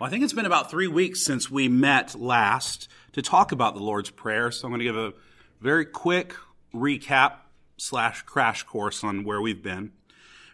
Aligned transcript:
Well, 0.00 0.08
I 0.08 0.10
think 0.10 0.24
it's 0.24 0.32
been 0.32 0.44
about 0.44 0.72
three 0.72 0.88
weeks 0.88 1.22
since 1.22 1.48
we 1.48 1.68
met 1.68 2.16
last 2.16 2.88
to 3.12 3.22
talk 3.22 3.52
about 3.52 3.76
the 3.76 3.82
Lord's 3.82 4.10
Prayer. 4.10 4.50
So 4.50 4.66
I'm 4.66 4.72
going 4.72 4.80
to 4.80 4.84
give 4.84 4.96
a 4.96 5.12
very 5.60 5.84
quick 5.84 6.34
recap 6.74 7.34
slash 7.76 8.22
crash 8.22 8.64
course 8.64 9.04
on 9.04 9.22
where 9.22 9.40
we've 9.40 9.62
been. 9.62 9.92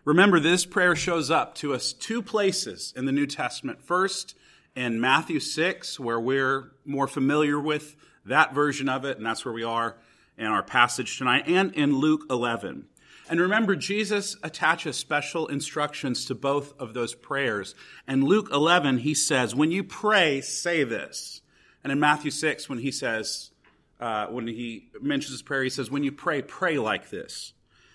Remember, 0.05 0.41
this 0.41 0.67
prayer 0.67 0.95
shows 0.95 1.31
up 1.31 1.55
to 1.55 1.73
us 1.73 1.95
two 1.95 2.21
places 2.21 2.93
in 2.95 3.07
the 3.07 3.13
New 3.13 3.27
Testament. 3.27 3.81
First, 3.81 4.37
in 4.77 5.01
Matthew 5.01 5.41
6, 5.41 5.99
where 5.99 6.21
we're 6.21 6.73
more 6.85 7.09
familiar 7.09 7.59
with 7.59 7.97
that 8.27 8.53
version 8.53 8.91
of 8.91 9.07
it, 9.07 9.17
and 9.17 9.25
that's 9.25 9.47
where 9.47 9.55
we 9.55 9.65
are 9.65 9.97
in 10.37 10.49
our 10.49 10.63
passage 10.63 11.17
tonight, 11.17 11.45
and 11.47 11.73
in 11.73 11.97
Luke 11.97 12.27
11. 12.29 12.90
And 13.31 13.41
remember, 13.41 13.77
Jesus 13.77 14.37
attaches 14.43 14.97
special 14.97 15.47
instructions 15.47 16.25
to 16.25 16.35
both 16.35 16.75
of 16.81 16.95
those 16.95 17.15
prayers. 17.15 17.77
And 18.09 18.25
Luke 18.25 18.49
11, 18.53 18.99
he 18.99 19.15
says, 19.15 19.55
when 19.55 19.71
you 19.71 19.85
pray, 19.85 20.41
say 20.41 20.83
this. 20.83 21.41
And 21.85 21.93
in 21.93 22.01
Matthew 22.01 22.33
6, 22.33 22.69
when 22.69 22.81
he 22.81 22.91
says, 22.91 23.53
uh, 24.01 24.27
when 24.27 24.49
he 24.49 24.89
mentions 25.01 25.31
his 25.31 25.43
prayer, 25.43 25.63
he 25.63 25.71
says, 25.71 25.93
when 25.93 26.03
you 26.03 26.11
pray, 26.11 26.43
pray 26.43 26.77
like 26.77 27.11
this. 27.11 27.53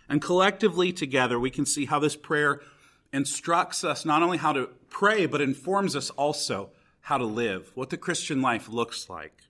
And 0.07 0.21
collectively 0.21 0.93
together, 0.93 1.37
we 1.37 1.49
can 1.49 1.65
see 1.65 1.83
how 1.83 1.99
this 1.99 2.15
prayer 2.15 2.61
instructs 3.11 3.83
us 3.83 4.05
not 4.05 4.23
only 4.23 4.37
how 4.37 4.53
to 4.53 4.69
pray, 4.89 5.25
but 5.25 5.41
informs 5.41 5.97
us 5.97 6.11
also 6.11 6.69
how 7.01 7.17
to 7.17 7.25
live, 7.25 7.71
what 7.75 7.89
the 7.89 7.97
Christian 7.97 8.41
life 8.41 8.69
looks 8.69 9.09
like. 9.09 9.41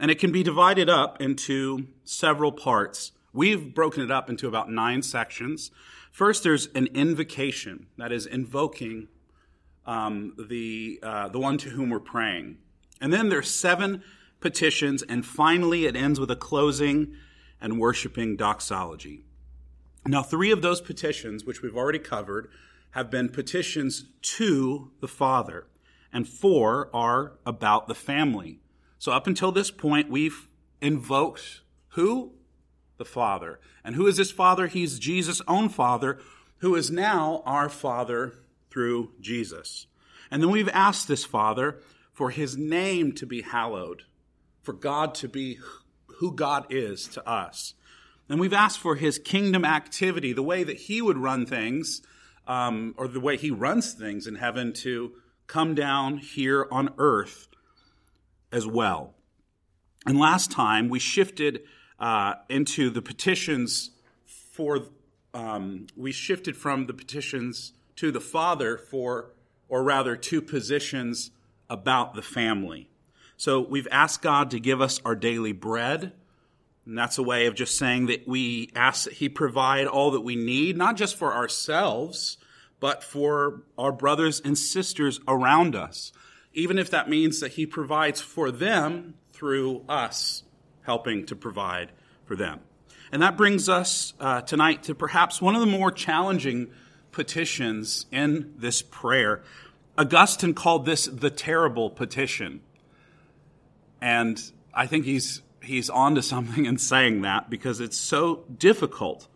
And 0.00 0.10
it 0.10 0.18
can 0.18 0.32
be 0.32 0.42
divided 0.42 0.90
up 0.90 1.20
into 1.20 1.86
several 2.02 2.50
parts. 2.50 3.12
We've 3.36 3.74
broken 3.74 4.02
it 4.02 4.10
up 4.10 4.30
into 4.30 4.48
about 4.48 4.70
nine 4.70 5.02
sections. 5.02 5.70
First, 6.10 6.42
there's 6.42 6.68
an 6.68 6.86
invocation, 6.94 7.86
that 7.98 8.10
is, 8.10 8.24
invoking 8.24 9.08
um, 9.84 10.34
the, 10.38 10.98
uh, 11.02 11.28
the 11.28 11.38
one 11.38 11.58
to 11.58 11.68
whom 11.68 11.90
we're 11.90 12.00
praying. 12.00 12.56
And 12.98 13.12
then 13.12 13.28
there's 13.28 13.50
seven 13.50 14.02
petitions, 14.40 15.02
and 15.02 15.24
finally, 15.26 15.84
it 15.84 15.94
ends 15.94 16.18
with 16.18 16.30
a 16.30 16.36
closing 16.36 17.14
and 17.60 17.78
worshiping 17.78 18.36
doxology. 18.36 19.26
Now, 20.06 20.22
three 20.22 20.50
of 20.50 20.62
those 20.62 20.80
petitions, 20.80 21.44
which 21.44 21.60
we've 21.60 21.76
already 21.76 21.98
covered, 21.98 22.48
have 22.92 23.10
been 23.10 23.28
petitions 23.28 24.06
to 24.22 24.92
the 25.00 25.08
Father, 25.08 25.66
and 26.10 26.26
four 26.26 26.88
are 26.94 27.34
about 27.44 27.86
the 27.86 27.94
family. 27.94 28.60
So, 28.98 29.12
up 29.12 29.26
until 29.26 29.52
this 29.52 29.70
point, 29.70 30.08
we've 30.08 30.48
invoked 30.80 31.60
who? 31.88 32.32
The 32.98 33.04
Father. 33.04 33.60
And 33.84 33.94
who 33.94 34.06
is 34.06 34.16
this 34.16 34.30
Father? 34.30 34.66
He's 34.66 34.98
Jesus' 34.98 35.42
own 35.46 35.68
Father, 35.68 36.18
who 36.58 36.74
is 36.74 36.90
now 36.90 37.42
our 37.44 37.68
Father 37.68 38.34
through 38.70 39.12
Jesus. 39.20 39.86
And 40.30 40.42
then 40.42 40.50
we've 40.50 40.68
asked 40.68 41.08
this 41.08 41.24
Father 41.24 41.80
for 42.12 42.30
his 42.30 42.56
name 42.56 43.12
to 43.12 43.26
be 43.26 43.42
hallowed, 43.42 44.04
for 44.62 44.72
God 44.72 45.14
to 45.16 45.28
be 45.28 45.58
who 46.18 46.32
God 46.32 46.66
is 46.70 47.06
to 47.08 47.28
us. 47.28 47.74
And 48.28 48.40
we've 48.40 48.52
asked 48.52 48.78
for 48.78 48.96
his 48.96 49.18
kingdom 49.18 49.64
activity, 49.64 50.32
the 50.32 50.42
way 50.42 50.64
that 50.64 50.78
he 50.78 51.00
would 51.00 51.18
run 51.18 51.46
things, 51.46 52.02
um, 52.46 52.94
or 52.96 53.06
the 53.06 53.20
way 53.20 53.36
he 53.36 53.50
runs 53.50 53.92
things 53.92 54.26
in 54.26 54.36
heaven, 54.36 54.72
to 54.72 55.12
come 55.46 55.74
down 55.74 56.18
here 56.18 56.66
on 56.72 56.92
earth 56.98 57.48
as 58.50 58.66
well. 58.66 59.14
And 60.06 60.18
last 60.18 60.50
time 60.50 60.88
we 60.88 60.98
shifted 60.98 61.62
uh, 61.98 62.34
into 62.48 62.90
the 62.90 63.02
petitions 63.02 63.90
for, 64.24 64.86
um, 65.34 65.86
we 65.96 66.12
shifted 66.12 66.56
from 66.56 66.86
the 66.86 66.94
petitions 66.94 67.72
to 67.96 68.10
the 68.10 68.20
Father 68.20 68.76
for, 68.76 69.30
or 69.68 69.82
rather, 69.82 70.16
two 70.16 70.42
positions 70.42 71.30
about 71.68 72.14
the 72.14 72.22
family. 72.22 72.88
So 73.36 73.60
we've 73.60 73.88
asked 73.90 74.22
God 74.22 74.50
to 74.52 74.60
give 74.60 74.80
us 74.80 75.00
our 75.04 75.14
daily 75.14 75.52
bread. 75.52 76.12
And 76.86 76.96
that's 76.96 77.18
a 77.18 77.22
way 77.22 77.46
of 77.46 77.54
just 77.54 77.76
saying 77.76 78.06
that 78.06 78.26
we 78.28 78.70
ask 78.74 79.04
that 79.04 79.14
He 79.14 79.28
provide 79.28 79.86
all 79.86 80.12
that 80.12 80.20
we 80.20 80.36
need, 80.36 80.76
not 80.76 80.96
just 80.96 81.16
for 81.16 81.34
ourselves, 81.34 82.38
but 82.78 83.02
for 83.02 83.62
our 83.76 83.92
brothers 83.92 84.40
and 84.40 84.56
sisters 84.56 85.20
around 85.26 85.74
us. 85.74 86.12
Even 86.54 86.78
if 86.78 86.90
that 86.90 87.08
means 87.08 87.40
that 87.40 87.52
He 87.52 87.66
provides 87.66 88.20
for 88.20 88.50
them 88.50 89.14
through 89.32 89.84
us 89.88 90.44
helping 90.86 91.26
to 91.26 91.36
provide 91.36 91.92
for 92.24 92.36
them. 92.36 92.60
And 93.12 93.22
that 93.22 93.36
brings 93.36 93.68
us 93.68 94.14
uh, 94.18 94.40
tonight 94.40 94.84
to 94.84 94.94
perhaps 94.94 95.40
one 95.40 95.54
of 95.54 95.60
the 95.60 95.66
more 95.66 95.90
challenging 95.90 96.68
petitions 97.12 98.06
in 98.10 98.54
this 98.56 98.82
prayer. 98.82 99.42
Augustine 99.98 100.54
called 100.54 100.86
this 100.86 101.06
the 101.06 101.30
terrible 101.30 101.90
petition. 101.90 102.60
And 104.00 104.40
I 104.74 104.86
think 104.86 105.04
he's, 105.04 105.42
he's 105.62 105.88
onto 105.90 106.20
something 106.32 106.64
in 106.64 106.78
saying 106.78 107.22
that 107.22 107.50
because 107.50 107.80
it's 107.80 107.96
so 107.96 108.44
difficult. 108.58 109.28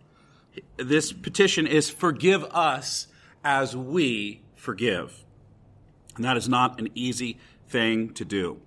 This 0.76 1.12
petition 1.12 1.66
is 1.66 1.90
forgive 1.90 2.44
us 2.44 3.06
as 3.44 3.76
we 3.76 4.42
forgive. 4.56 5.24
And 6.16 6.24
that 6.24 6.36
is 6.36 6.48
not 6.48 6.78
an 6.80 6.88
easy 6.94 7.38
thing 7.68 8.12
to 8.14 8.24
do. 8.24 8.60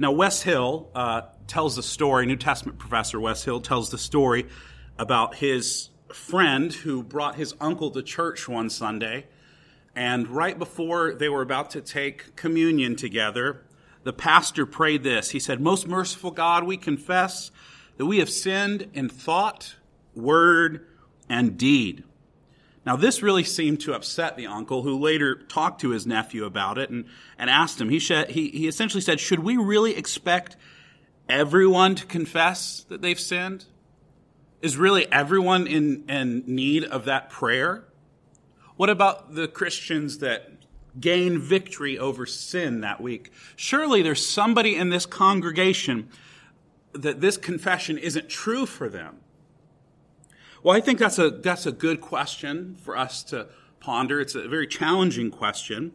Now, 0.00 0.12
Wes 0.12 0.40
Hill 0.40 0.88
uh, 0.94 1.20
tells 1.46 1.76
the 1.76 1.82
story, 1.82 2.24
New 2.24 2.36
Testament 2.36 2.78
professor 2.78 3.20
Wes 3.20 3.44
Hill 3.44 3.60
tells 3.60 3.90
the 3.90 3.98
story 3.98 4.46
about 4.98 5.34
his 5.34 5.90
friend 6.10 6.72
who 6.72 7.02
brought 7.02 7.34
his 7.34 7.54
uncle 7.60 7.90
to 7.90 8.02
church 8.02 8.48
one 8.48 8.70
Sunday. 8.70 9.26
And 9.94 10.26
right 10.28 10.58
before 10.58 11.12
they 11.12 11.28
were 11.28 11.42
about 11.42 11.68
to 11.72 11.82
take 11.82 12.34
communion 12.34 12.96
together, 12.96 13.60
the 14.02 14.14
pastor 14.14 14.64
prayed 14.64 15.02
this. 15.02 15.32
He 15.32 15.38
said, 15.38 15.60
Most 15.60 15.86
merciful 15.86 16.30
God, 16.30 16.64
we 16.64 16.78
confess 16.78 17.50
that 17.98 18.06
we 18.06 18.20
have 18.20 18.30
sinned 18.30 18.88
in 18.94 19.10
thought, 19.10 19.76
word, 20.14 20.86
and 21.28 21.58
deed. 21.58 22.04
Now, 22.90 22.96
this 22.96 23.22
really 23.22 23.44
seemed 23.44 23.82
to 23.82 23.94
upset 23.94 24.36
the 24.36 24.48
uncle, 24.48 24.82
who 24.82 24.98
later 24.98 25.36
talked 25.36 25.80
to 25.82 25.90
his 25.90 26.08
nephew 26.08 26.44
about 26.44 26.76
it 26.76 26.90
and, 26.90 27.04
and 27.38 27.48
asked 27.48 27.80
him. 27.80 27.88
He, 27.88 28.00
he, 28.00 28.48
he 28.48 28.66
essentially 28.66 29.00
said, 29.00 29.20
Should 29.20 29.38
we 29.38 29.56
really 29.56 29.94
expect 29.94 30.56
everyone 31.28 31.94
to 31.94 32.06
confess 32.06 32.84
that 32.88 33.00
they've 33.00 33.20
sinned? 33.20 33.66
Is 34.60 34.76
really 34.76 35.06
everyone 35.12 35.68
in, 35.68 36.04
in 36.08 36.42
need 36.48 36.82
of 36.82 37.04
that 37.04 37.30
prayer? 37.30 37.84
What 38.76 38.90
about 38.90 39.36
the 39.36 39.46
Christians 39.46 40.18
that 40.18 40.50
gain 40.98 41.38
victory 41.38 41.96
over 41.96 42.26
sin 42.26 42.80
that 42.80 43.00
week? 43.00 43.30
Surely 43.54 44.02
there's 44.02 44.26
somebody 44.26 44.74
in 44.74 44.90
this 44.90 45.06
congregation 45.06 46.08
that 46.92 47.20
this 47.20 47.36
confession 47.36 47.98
isn't 47.98 48.28
true 48.28 48.66
for 48.66 48.88
them. 48.88 49.18
Well, 50.62 50.76
I 50.76 50.80
think 50.80 50.98
that's 50.98 51.18
a, 51.18 51.30
that's 51.30 51.64
a 51.64 51.72
good 51.72 52.02
question 52.02 52.76
for 52.82 52.96
us 52.96 53.22
to 53.24 53.48
ponder. 53.80 54.20
It's 54.20 54.34
a 54.34 54.46
very 54.46 54.66
challenging 54.66 55.30
question. 55.30 55.92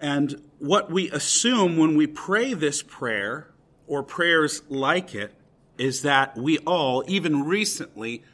And 0.00 0.42
what 0.58 0.90
we 0.90 1.10
assume 1.10 1.76
when 1.76 1.96
we 1.96 2.06
pray 2.06 2.54
this 2.54 2.82
prayer 2.82 3.48
or 3.86 4.02
prayers 4.02 4.62
like 4.68 5.14
it 5.14 5.34
is 5.76 6.02
that 6.02 6.36
we 6.36 6.58
all, 6.60 7.04
even 7.06 7.44
recently, 7.44 8.24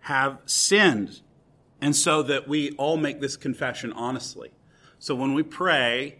have 0.00 0.38
sinned. 0.46 1.20
And 1.80 1.96
so 1.96 2.22
that 2.22 2.46
we 2.46 2.70
all 2.72 2.96
make 2.96 3.20
this 3.20 3.36
confession 3.36 3.92
honestly. 3.92 4.52
So 4.98 5.14
when 5.16 5.34
we 5.34 5.42
pray, 5.42 6.18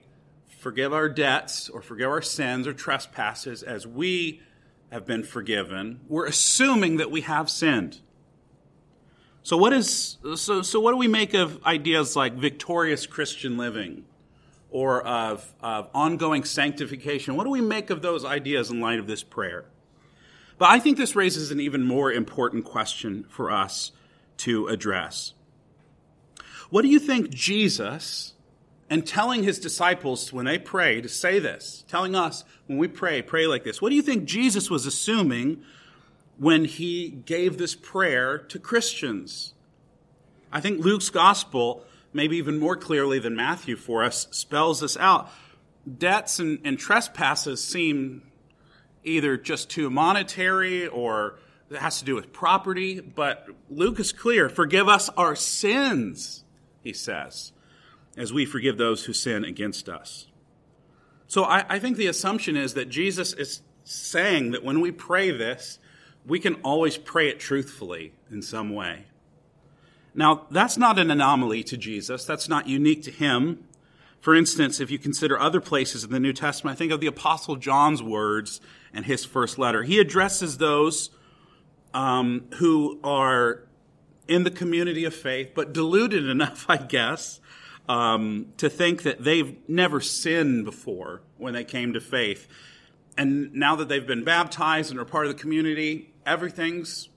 forgive 0.58 0.92
our 0.92 1.08
debts 1.08 1.68
or 1.68 1.82
forgive 1.82 2.08
our 2.08 2.22
sins 2.22 2.66
or 2.66 2.72
trespasses 2.72 3.62
as 3.62 3.86
we 3.86 4.40
have 4.90 5.06
been 5.06 5.22
forgiven, 5.22 6.00
we're 6.08 6.26
assuming 6.26 6.96
that 6.96 7.10
we 7.10 7.20
have 7.20 7.48
sinned. 7.48 8.00
So 9.42 9.56
what 9.56 9.72
is 9.72 10.18
so 10.36 10.62
so 10.62 10.80
what 10.80 10.92
do 10.92 10.96
we 10.96 11.08
make 11.08 11.34
of 11.34 11.64
ideas 11.64 12.14
like 12.14 12.34
victorious 12.34 13.06
Christian 13.06 13.56
living 13.56 14.04
or 14.70 15.02
of, 15.02 15.52
of 15.62 15.88
ongoing 15.94 16.44
sanctification? 16.44 17.36
What 17.36 17.44
do 17.44 17.50
we 17.50 17.60
make 17.60 17.90
of 17.90 18.02
those 18.02 18.24
ideas 18.24 18.70
in 18.70 18.80
light 18.80 18.98
of 18.98 19.06
this 19.06 19.22
prayer? 19.22 19.64
But 20.58 20.68
I 20.68 20.78
think 20.78 20.98
this 20.98 21.16
raises 21.16 21.50
an 21.50 21.60
even 21.60 21.84
more 21.84 22.12
important 22.12 22.64
question 22.64 23.24
for 23.28 23.50
us 23.50 23.92
to 24.38 24.68
address. 24.68 25.32
What 26.68 26.82
do 26.82 26.88
you 26.88 26.98
think 26.98 27.30
Jesus 27.30 28.34
and 28.90 29.06
telling 29.06 29.42
his 29.42 29.58
disciples 29.58 30.32
when 30.32 30.44
they 30.44 30.58
pray 30.58 31.00
to 31.00 31.08
say 31.08 31.38
this, 31.38 31.84
telling 31.88 32.14
us 32.14 32.44
when 32.66 32.76
we 32.76 32.88
pray, 32.88 33.22
pray 33.22 33.46
like 33.46 33.64
this, 33.64 33.80
what 33.80 33.90
do 33.90 33.96
you 33.96 34.02
think 34.02 34.24
Jesus 34.24 34.68
was 34.68 34.84
assuming 34.84 35.62
when 36.40 36.64
he 36.64 37.10
gave 37.10 37.58
this 37.58 37.74
prayer 37.74 38.38
to 38.38 38.58
Christians. 38.58 39.52
I 40.50 40.62
think 40.62 40.82
Luke's 40.82 41.10
gospel, 41.10 41.84
maybe 42.14 42.38
even 42.38 42.58
more 42.58 42.76
clearly 42.76 43.18
than 43.18 43.36
Matthew 43.36 43.76
for 43.76 44.02
us, 44.02 44.26
spells 44.30 44.80
this 44.80 44.96
out. 44.96 45.30
Debts 45.98 46.38
and, 46.38 46.58
and 46.64 46.78
trespasses 46.78 47.62
seem 47.62 48.22
either 49.04 49.36
just 49.36 49.68
too 49.68 49.90
monetary 49.90 50.86
or 50.86 51.38
it 51.70 51.76
has 51.76 51.98
to 51.98 52.06
do 52.06 52.14
with 52.14 52.32
property, 52.32 53.00
but 53.00 53.46
Luke 53.68 54.00
is 54.00 54.10
clear. 54.10 54.48
Forgive 54.48 54.88
us 54.88 55.10
our 55.10 55.36
sins, 55.36 56.44
he 56.82 56.94
says. 56.94 57.52
as 58.16 58.32
we 58.32 58.46
forgive 58.46 58.78
those 58.78 59.04
who 59.04 59.12
sin 59.12 59.44
against 59.44 59.88
us. 59.88 60.26
So 61.26 61.44
I, 61.44 61.64
I 61.68 61.78
think 61.78 61.96
the 61.96 62.06
assumption 62.06 62.56
is 62.56 62.74
that 62.74 62.88
Jesus 62.88 63.32
is 63.34 63.62
saying 63.84 64.52
that 64.52 64.64
when 64.64 64.80
we 64.80 64.90
pray 64.90 65.30
this, 65.30 65.78
we 66.26 66.38
can 66.38 66.54
always 66.56 66.96
pray 66.96 67.28
it 67.28 67.40
truthfully 67.40 68.12
in 68.30 68.42
some 68.42 68.74
way. 68.74 69.06
Now, 70.14 70.46
that's 70.50 70.76
not 70.76 70.98
an 70.98 71.10
anomaly 71.10 71.62
to 71.64 71.76
Jesus. 71.76 72.24
That's 72.24 72.48
not 72.48 72.66
unique 72.66 73.02
to 73.04 73.10
him. 73.10 73.64
For 74.20 74.34
instance, 74.34 74.80
if 74.80 74.90
you 74.90 74.98
consider 74.98 75.38
other 75.38 75.60
places 75.60 76.04
in 76.04 76.10
the 76.10 76.20
New 76.20 76.32
Testament, 76.32 76.76
I 76.76 76.78
think 76.78 76.92
of 76.92 77.00
the 77.00 77.06
Apostle 77.06 77.56
John's 77.56 78.02
words 78.02 78.60
in 78.92 79.04
his 79.04 79.24
first 79.24 79.58
letter. 79.58 79.82
He 79.82 79.98
addresses 79.98 80.58
those 80.58 81.10
um, 81.94 82.46
who 82.56 83.00
are 83.02 83.64
in 84.28 84.44
the 84.44 84.50
community 84.50 85.04
of 85.04 85.14
faith, 85.14 85.52
but 85.54 85.72
deluded 85.72 86.28
enough, 86.28 86.66
I 86.68 86.76
guess, 86.76 87.40
um, 87.88 88.52
to 88.58 88.68
think 88.68 89.02
that 89.02 89.24
they've 89.24 89.56
never 89.68 90.00
sinned 90.00 90.64
before 90.64 91.22
when 91.38 91.54
they 91.54 91.64
came 91.64 91.92
to 91.94 92.00
faith. 92.00 92.46
And 93.20 93.52
now 93.52 93.76
that 93.76 93.90
they've 93.90 94.06
been 94.06 94.24
baptized 94.24 94.90
and 94.90 94.98
are 94.98 95.04
part 95.04 95.26
of 95.26 95.36
the 95.36 95.38
community, 95.38 96.14
everything's 96.24 97.10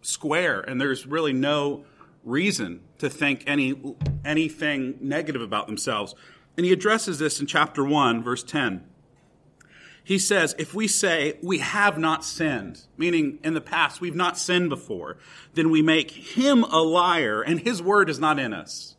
square, 0.00 0.60
and 0.60 0.80
there's 0.80 1.04
really 1.04 1.32
no 1.32 1.84
reason 2.22 2.78
to 2.98 3.10
think 3.10 3.42
any 3.44 3.96
anything 4.24 4.98
negative 5.00 5.42
about 5.42 5.66
themselves. 5.66 6.14
And 6.56 6.64
he 6.64 6.72
addresses 6.72 7.18
this 7.18 7.40
in 7.40 7.48
chapter 7.48 7.84
1, 7.84 8.22
verse 8.22 8.44
10. 8.44 8.84
He 10.04 10.16
says, 10.16 10.54
if 10.58 10.74
we 10.74 10.86
say 10.86 11.38
we 11.42 11.58
have 11.58 11.98
not 11.98 12.24
sinned, 12.24 12.82
meaning 12.96 13.40
in 13.42 13.54
the 13.54 13.60
past 13.60 14.00
we've 14.00 14.14
not 14.14 14.38
sinned 14.38 14.68
before, 14.68 15.18
then 15.54 15.70
we 15.70 15.82
make 15.82 16.12
him 16.12 16.62
a 16.62 16.82
liar 16.82 17.42
and 17.42 17.58
his 17.58 17.82
word 17.82 18.08
is 18.08 18.20
not 18.20 18.38
in 18.38 18.52
us. 18.52 18.94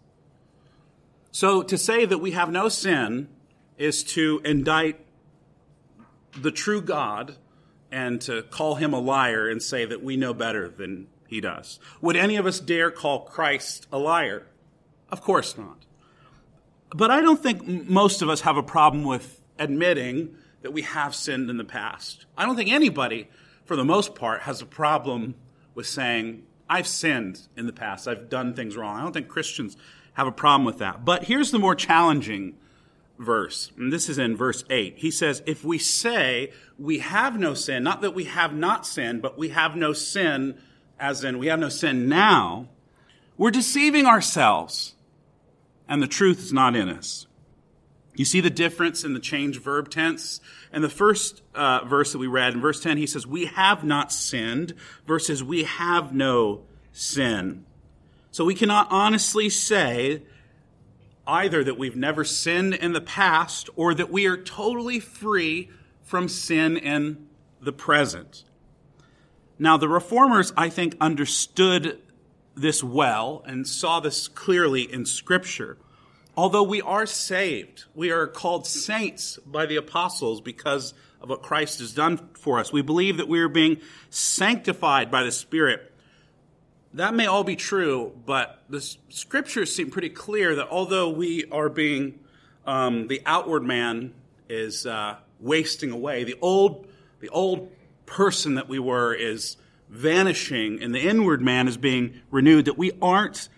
So 1.31 1.63
to 1.63 1.77
say 1.77 2.03
that 2.03 2.17
we 2.17 2.31
have 2.31 2.51
no 2.51 2.67
sin 2.67 3.29
is 3.77 4.03
to 4.03 4.41
indict 4.43 4.99
the 6.35 6.51
true 6.51 6.81
God 6.81 7.35
and 7.91 8.19
to 8.21 8.43
call 8.43 8.75
him 8.75 8.93
a 8.93 8.99
liar 8.99 9.47
and 9.47 9.61
say 9.61 9.85
that 9.85 10.03
we 10.03 10.17
know 10.17 10.33
better 10.33 10.67
than 10.67 11.07
he 11.27 11.41
does. 11.41 11.79
Would 12.01 12.15
any 12.15 12.35
of 12.37 12.45
us 12.45 12.59
dare 12.59 12.91
call 12.91 13.21
Christ 13.21 13.87
a 13.91 13.97
liar? 13.97 14.47
Of 15.09 15.21
course 15.21 15.57
not. 15.57 15.85
But 16.95 17.11
I 17.11 17.21
don't 17.21 17.41
think 17.41 17.87
most 17.87 18.21
of 18.21 18.29
us 18.29 18.41
have 18.41 18.57
a 18.57 18.63
problem 18.63 19.03
with 19.03 19.39
admitting 19.59 20.35
that 20.61 20.71
we 20.71 20.81
have 20.83 21.13
sinned 21.13 21.49
in 21.49 21.57
the 21.57 21.63
past. 21.63 22.25
I 22.37 22.45
don't 22.45 22.55
think 22.55 22.71
anybody, 22.71 23.29
for 23.65 23.75
the 23.75 23.85
most 23.85 24.15
part, 24.15 24.43
has 24.43 24.61
a 24.61 24.65
problem 24.65 25.35
with 25.75 25.87
saying, 25.87 26.43
I've 26.69 26.87
sinned 26.87 27.41
in 27.57 27.65
the 27.65 27.73
past. 27.73 28.07
I've 28.07 28.29
done 28.29 28.53
things 28.53 28.75
wrong. 28.75 28.97
I 28.97 29.03
don't 29.03 29.11
think 29.11 29.27
Christians 29.27 29.75
have 30.13 30.27
a 30.27 30.31
problem 30.31 30.65
with 30.65 30.79
that. 30.79 31.03
But 31.03 31.25
here's 31.25 31.51
the 31.51 31.59
more 31.59 31.75
challenging 31.75 32.57
verse. 33.23 33.71
And 33.77 33.91
this 33.91 34.09
is 34.09 34.17
in 34.17 34.35
verse 34.35 34.63
8. 34.69 34.95
He 34.97 35.11
says, 35.11 35.41
If 35.45 35.63
we 35.63 35.77
say 35.77 36.51
we 36.77 36.99
have 36.99 37.39
no 37.39 37.53
sin, 37.53 37.83
not 37.83 38.01
that 38.01 38.13
we 38.13 38.25
have 38.25 38.53
not 38.53 38.85
sinned, 38.85 39.21
but 39.21 39.37
we 39.37 39.49
have 39.49 39.75
no 39.75 39.93
sin, 39.93 40.57
as 40.99 41.23
in 41.23 41.39
we 41.39 41.47
have 41.47 41.59
no 41.59 41.69
sin 41.69 42.07
now, 42.07 42.69
we're 43.37 43.51
deceiving 43.51 44.05
ourselves 44.05 44.93
and 45.87 46.01
the 46.01 46.07
truth 46.07 46.39
is 46.39 46.53
not 46.53 46.75
in 46.75 46.89
us. 46.89 47.27
You 48.15 48.25
see 48.25 48.41
the 48.41 48.49
difference 48.49 49.03
in 49.03 49.13
the 49.13 49.19
change 49.19 49.59
verb 49.59 49.89
tense? 49.89 50.39
In 50.71 50.81
the 50.81 50.89
first 50.89 51.41
uh, 51.55 51.83
verse 51.85 52.11
that 52.11 52.19
we 52.19 52.27
read, 52.27 52.53
in 52.53 52.61
verse 52.61 52.79
10, 52.79 52.97
he 52.97 53.07
says, 53.07 53.25
We 53.25 53.45
have 53.45 53.83
not 53.83 54.11
sinned, 54.11 54.75
versus 55.07 55.43
we 55.43 55.63
have 55.63 56.13
no 56.13 56.61
sin. 56.91 57.65
So 58.31 58.45
we 58.45 58.55
cannot 58.55 58.87
honestly 58.91 59.49
say 59.49 60.23
either 61.25 61.63
that 61.63 61.77
we've 61.77 61.95
never 61.95 62.23
sinned 62.23 62.73
in 62.73 62.93
the 62.93 63.01
past 63.01 63.69
or 63.75 63.93
that 63.93 64.11
we 64.11 64.25
are 64.25 64.37
totally 64.37 64.99
free 64.99 65.69
from 66.03 66.27
sin 66.27 66.77
in 66.77 67.27
the 67.61 67.71
present. 67.71 68.43
Now, 69.57 69.77
the 69.77 69.87
reformers, 69.87 70.51
I 70.57 70.69
think, 70.69 70.97
understood 70.99 71.99
this 72.55 72.83
well 72.83 73.43
and 73.45 73.67
saw 73.67 73.99
this 73.99 74.27
clearly 74.27 74.81
in 74.81 75.05
Scripture. 75.05 75.77
Although 76.35 76.63
we 76.63 76.81
are 76.81 77.05
saved, 77.05 77.85
we 77.95 78.11
are 78.11 78.27
called 78.27 78.67
saints 78.67 79.37
by 79.45 79.65
the 79.65 79.75
apostles 79.75 80.41
because 80.41 80.93
of 81.21 81.29
what 81.29 81.41
Christ 81.41 81.79
has 81.79 81.93
done 81.93 82.29
for 82.33 82.59
us. 82.59 82.73
We 82.73 82.81
believe 82.81 83.17
that 83.17 83.29
we 83.29 83.39
are 83.39 83.47
being 83.47 83.77
sanctified 84.09 85.09
by 85.09 85.23
the 85.23 85.31
Spirit. 85.31 85.92
That 86.93 87.15
may 87.15 87.25
all 87.25 87.43
be 87.43 87.55
true, 87.55 88.13
but 88.25 88.63
the 88.69 88.81
scriptures 89.09 89.75
seem 89.75 89.89
pretty 89.89 90.09
clear 90.09 90.55
that 90.55 90.67
although 90.69 91.09
we 91.09 91.45
are 91.51 91.69
being, 91.69 92.19
um, 92.67 93.07
the 93.07 93.21
outward 93.25 93.63
man 93.63 94.13
is 94.47 94.85
uh, 94.85 95.17
wasting 95.39 95.91
away, 95.91 96.23
the 96.23 96.37
old, 96.39 96.87
the 97.19 97.29
old 97.29 97.71
person 98.05 98.55
that 98.55 98.69
we 98.69 98.77
were 98.77 99.13
is 99.13 99.57
vanishing, 99.89 100.81
and 100.83 100.93
the 100.93 101.01
inward 101.01 101.41
man 101.41 101.67
is 101.67 101.77
being 101.77 102.21
renewed, 102.29 102.65
that 102.65 102.77
we 102.77 102.91
aren't 103.01 103.49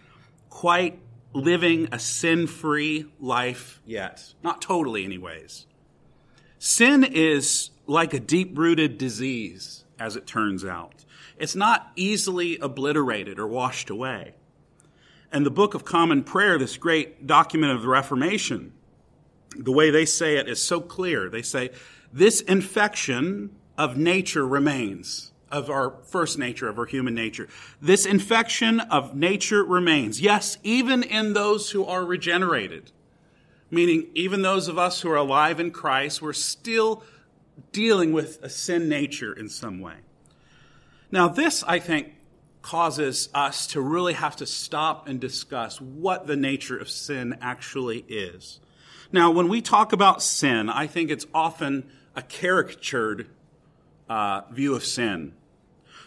quite 0.50 1.00
living 1.34 1.90
a 1.92 2.00
sin 2.00 2.48
free 2.48 3.06
life 3.20 3.82
yet. 3.86 4.34
Not 4.44 4.62
totally, 4.62 5.04
anyways. 5.04 5.66
Sin 6.58 7.04
is 7.04 7.72
like 7.86 8.14
a 8.14 8.20
deep 8.20 8.58
rooted 8.58 8.98
disease, 8.98 9.84
as 10.00 10.16
it 10.16 10.26
turns 10.26 10.64
out. 10.64 11.05
It's 11.38 11.56
not 11.56 11.92
easily 11.96 12.58
obliterated 12.58 13.40
or 13.40 13.48
washed 13.48 13.90
away. 13.90 14.36
And 15.32 15.46
the 15.46 15.52
Book 15.52 15.74
of 15.74 15.84
Common 15.84 16.24
Prayer, 16.24 16.58
this 16.58 16.78
great 16.78 17.28
document 17.28 17.74
of 17.74 17.82
the 17.82 17.90
Reformation, 17.90 18.74
the 19.58 19.72
way 19.72 19.90
they 19.90 20.06
say 20.06 20.38
it 20.38 20.48
is 20.48 20.62
so 20.62 20.80
clear. 20.80 21.30
They 21.30 21.42
say, 21.42 21.72
This 22.14 22.42
infection 22.42 23.56
of 23.78 23.98
nature 23.98 24.48
remains 24.48 25.32
of 25.52 25.70
our 25.70 25.96
first 26.06 26.38
nature, 26.38 26.68
of 26.68 26.80
our 26.80 26.86
human 26.86 27.14
nature. 27.14 27.48
This 27.82 28.06
infection 28.06 28.80
of 28.80 29.16
nature 29.16 29.64
remains. 29.64 30.20
Yes, 30.20 30.58
even 30.64 31.04
in 31.04 31.34
those 31.34 31.72
who 31.72 31.86
are 31.86 32.04
regenerated, 32.04 32.92
meaning 33.70 34.08
even 34.14 34.42
those 34.42 34.68
of 34.68 34.78
us 34.78 35.02
who 35.02 35.10
are 35.10 35.18
alive 35.18 35.60
in 35.60 35.72
Christ, 35.72 36.22
we're 36.22 36.34
still 36.34 37.04
dealing 37.72 38.12
with 38.12 38.42
a 38.44 38.50
sin 38.50 38.90
nature 38.90 39.34
in 39.34 39.50
some 39.50 39.80
way. 39.80 39.96
Now, 41.12 41.28
this, 41.28 41.64
I 41.64 41.80
think, 41.80 42.14
causes 42.62 43.30
us 43.34 43.68
to 43.68 43.82
really 43.82 44.14
have 44.14 44.36
to 44.38 44.46
stop 44.46 45.08
and 45.08 45.20
discuss 45.20 45.80
what 45.80 46.26
the 46.26 46.36
nature 46.36 46.78
of 46.78 46.90
sin 46.90 47.38
actually 47.42 48.06
is. 48.08 48.60
Now, 49.12 49.30
when 49.30 49.48
we 49.48 49.62
talk 49.62 49.94
about 49.94 50.24
sin, 50.24 50.70
I 50.70 50.88
think 50.88 51.12
it's 51.12 51.28
often 51.34 51.90
a 52.16 52.22
caricatured 52.22 53.28
uh, 54.10 54.42
view 54.52 54.74
of 54.76 54.84
sin. 54.84 55.34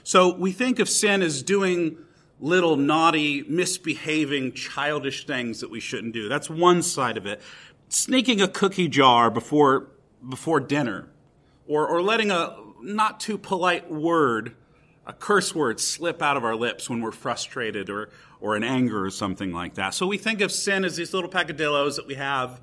So 0.03 0.35
we 0.35 0.53
think 0.53 0.79
of 0.79 0.89
sin 0.89 1.23
as 1.23 1.43
doing 1.43 1.99
little 2.41 2.77
naughty, 2.77 3.43
misbehaving, 3.43 4.53
childish 4.53 5.27
things 5.27 5.61
that 5.61 5.71
we 5.71 5.81
shouldn't 5.81 6.13
do. 6.13 6.29
That's 6.29 6.49
one 6.49 6.83
side 6.83 7.17
of 7.17 7.27
it. 7.27 7.41
Sneaking 7.89 8.41
a 8.41 8.49
cookie 8.49 8.89
jar 8.89 9.31
before, 9.31 9.89
before 10.29 10.61
dinner, 10.61 11.09
or, 11.67 11.87
or 11.87 12.03
letting 12.03 12.31
a 12.31 12.57
not 12.81 13.21
too 13.21 13.39
polite 13.39 13.91
word, 13.91 14.55
a 15.09 15.13
curse 15.13 15.53
word, 15.55 15.81
slip 15.81 16.23
out 16.23 16.37
of 16.37 16.45
our 16.45 16.55
lips 16.55 16.89
when 16.89 17.01
we're 17.01 17.11
frustrated 17.11 17.91
or, 17.91 18.11
or 18.41 18.55
in 18.55 18.63
anger 18.63 19.05
or 19.05 19.11
something 19.11 19.53
like 19.53 19.75
that. 19.75 19.95
So 19.95 20.07
we 20.07 20.19
think 20.19 20.41
of 20.41 20.53
sin 20.53 20.85
as 20.85 20.95
these 20.95 21.13
little 21.13 21.31
peccadillos 21.31 21.97
that 21.97 22.07
we 22.07 22.15
have 22.15 22.61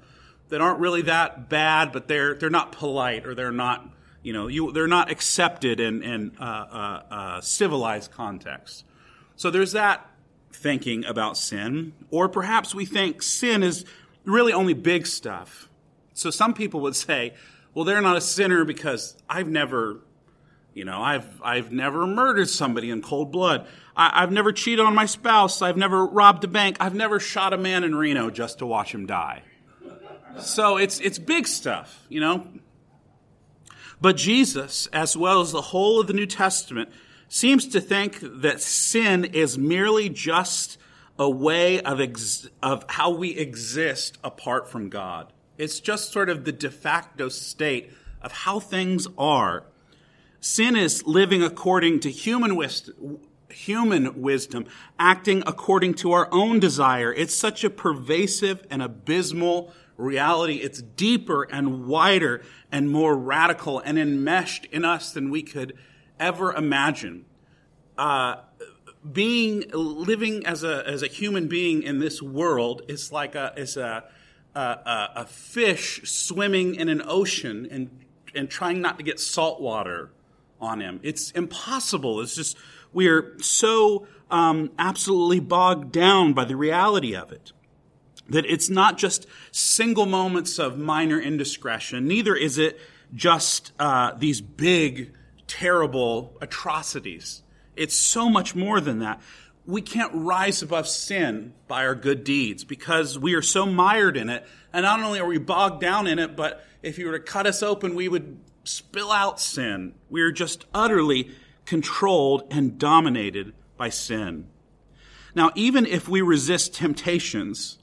that 0.48 0.62
aren't 0.62 0.80
really 0.80 1.02
that 1.02 1.50
bad, 1.50 1.92
but 1.92 2.08
they're, 2.08 2.36
they're 2.36 2.50
not 2.50 2.72
polite 2.72 3.26
or 3.26 3.36
they're 3.36 3.52
not 3.52 3.90
you 4.26 4.34
know, 4.34 4.48
you, 4.48 4.72
they're 4.72 4.88
not 4.88 5.12
accepted 5.12 5.80
in, 5.80 6.02
in 6.02 6.32
uh, 6.40 6.44
uh, 6.44 7.02
uh, 7.14 7.42
civilized 7.42 8.10
context. 8.10 8.84
So 9.36 9.52
there's 9.52 9.74
that 9.74 10.10
thinking 10.52 11.06
about 11.06 11.38
sin. 11.38 11.94
Or 12.10 12.28
perhaps 12.28 12.74
we 12.74 12.86
think 12.86 13.22
sin 13.22 13.62
is 13.62 13.86
really 14.24 14.52
only 14.52 14.74
big 14.74 15.06
stuff. 15.06 15.70
So 16.14 16.32
some 16.32 16.56
people 16.56 16.80
would 16.82 16.96
say, 16.96 17.36
well, 17.76 17.86
they're 17.86 18.02
not 18.02 18.18
a 18.18 18.22
sinner 18.22 18.66
because 18.66 19.16
I've 19.30 19.48
never, 19.48 20.00
you 20.76 20.84
know, 20.84 21.02
I've, 21.02 21.26
I've 21.42 21.72
never 21.72 22.06
murdered 22.06 22.50
somebody 22.50 22.92
in 22.92 23.02
cold 23.02 23.32
blood. 23.32 23.66
I, 23.96 24.22
I've 24.22 24.32
never 24.32 24.52
cheated 24.52 24.86
on 24.86 24.94
my 24.94 25.06
spouse. 25.06 25.62
I've 25.62 25.78
never 25.78 26.06
robbed 26.06 26.44
a 26.44 26.50
bank. 26.50 26.76
I've 26.82 26.94
never 26.94 27.18
shot 27.18 27.54
a 27.54 27.58
man 27.58 27.86
in 27.86 27.96
Reno 27.96 28.30
just 28.30 28.60
to 28.60 28.66
watch 28.66 28.94
him 28.94 29.06
die. 29.06 29.42
So 30.38 30.76
it's, 30.76 31.00
it's 31.00 31.18
big 31.18 31.48
stuff, 31.48 32.04
you 32.10 32.20
know. 32.20 32.46
But 34.02 34.18
Jesus, 34.18 34.88
as 34.88 35.16
well 35.16 35.40
as 35.40 35.54
the 35.54 35.62
whole 35.62 36.02
of 36.02 36.08
the 36.08 36.14
New 36.14 36.26
Testament, 36.26 36.90
seems 37.30 37.70
to 37.70 37.80
think 37.80 38.20
that 38.22 38.60
sin 38.60 39.24
is 39.24 39.58
merely 39.58 40.10
just 40.10 40.78
a 41.18 41.30
way 41.30 41.80
of, 41.80 42.02
ex- 42.02 42.50
of 42.62 42.84
how 42.90 43.12
we 43.12 43.30
exist 43.30 44.18
apart 44.26 44.70
from 44.70 44.90
God. 44.90 45.32
It's 45.58 45.80
just 45.80 46.12
sort 46.12 46.30
of 46.30 46.44
the 46.44 46.52
de 46.52 46.70
facto 46.70 47.30
state 47.30 47.94
of 48.22 48.34
how 48.34 48.60
things 48.60 49.08
are. 49.18 49.64
Sin 50.46 50.76
is 50.76 51.08
living 51.08 51.42
according 51.42 52.02
to 52.02 52.12
human, 52.12 52.56
wist- 52.56 52.92
human 53.50 54.22
wisdom, 54.22 54.68
acting 55.00 55.42
according 55.48 55.96
to 55.96 56.12
our 56.12 56.30
own 56.32 56.60
desire. 56.60 57.12
It's 57.12 57.34
such 57.34 57.64
a 57.64 57.70
pervasive 57.72 58.64
and 58.70 58.84
abysmal 58.84 59.74
reality. 59.98 60.58
It's 60.58 60.84
deeper 60.84 61.48
and 61.52 61.88
wider 61.88 62.44
and 62.72 62.92
more 62.92 63.18
radical 63.18 63.80
and 63.80 63.98
enmeshed 63.98 64.68
in 64.72 64.86
us 64.86 65.12
than 65.12 65.32
we 65.32 65.42
could 65.42 65.76
ever 66.20 66.54
imagine. 66.54 67.26
Uh, 67.98 68.36
being 69.12 69.64
living 69.74 70.46
as 70.46 70.64
a 70.64 70.88
as 70.88 71.02
a 71.02 71.08
human 71.08 71.48
being 71.48 71.82
in 71.82 71.98
this 71.98 72.22
world 72.22 72.84
is 72.88 73.12
like 73.12 73.34
a 73.34 73.52
is 73.58 73.78
a 73.78 74.04
a, 74.54 75.10
a 75.16 75.26
fish 75.26 76.02
swimming 76.04 76.76
in 76.76 76.88
an 76.88 77.02
ocean 77.04 77.68
and 77.72 77.90
and 78.36 78.48
trying 78.48 78.80
not 78.80 79.00
to 79.00 79.04
get 79.04 79.20
salt 79.20 79.60
water 79.60 80.12
on 80.66 80.82
him. 80.82 81.00
It's 81.04 81.32
impossible. 81.32 82.22
It's 82.22 82.36
just 82.36 82.58
we're 82.92 83.38
so 83.40 84.08
um, 84.30 84.72
absolutely 84.78 85.40
bogged 85.40 85.92
down 85.92 86.34
by 86.34 86.46
the 86.46 86.56
reality 86.56 87.16
of 87.16 87.32
it 87.32 87.52
that 88.30 88.46
it's 88.46 88.70
not 88.70 88.98
just 88.98 89.28
single 89.52 90.06
moments 90.06 90.58
of 90.58 90.78
minor 90.78 91.20
indiscretion. 91.20 92.08
Neither 92.08 92.36
is 92.36 92.58
it 92.58 92.80
just 93.14 93.72
uh, 93.80 94.14
these 94.18 94.42
big, 94.42 95.14
terrible 95.48 96.36
atrocities. 96.42 97.44
It's 97.76 97.96
so 97.96 98.30
much 98.30 98.56
more 98.56 98.82
than 98.82 99.00
that. 99.00 99.22
We 99.66 99.82
can't 99.82 100.12
rise 100.14 100.62
above 100.62 100.88
sin 100.88 101.54
by 101.68 101.86
our 101.86 101.96
good 101.96 102.24
deeds 102.24 102.64
because 102.64 103.18
we 103.18 103.34
are 103.36 103.42
so 103.42 103.66
mired 103.66 104.18
in 104.18 104.30
it. 104.30 104.46
And 104.74 104.84
not 104.84 105.00
only 105.02 105.20
are 105.20 105.26
we 105.26 105.38
bogged 105.38 105.82
down 105.82 106.08
in 106.08 106.20
it, 106.20 106.36
but 106.36 106.64
if 106.82 107.00
you 107.00 107.08
were 107.08 107.18
to 107.18 107.24
cut 107.24 107.48
us 107.48 107.64
open, 107.64 107.96
we 107.96 108.08
would 108.08 108.40
spill 108.66 109.12
out 109.12 109.40
sin. 109.40 109.94
We 110.10 110.22
are 110.22 110.32
just 110.32 110.66
utterly 110.74 111.32
controlled 111.66 112.44
and 112.52 112.78
dominated 112.78 113.54
by 113.78 113.90
sin. 113.90 114.48
Now, 115.34 115.52
even 115.56 115.86
if 115.86 116.08
we 116.08 116.22
resist 116.22 116.74
temptations 116.74 117.78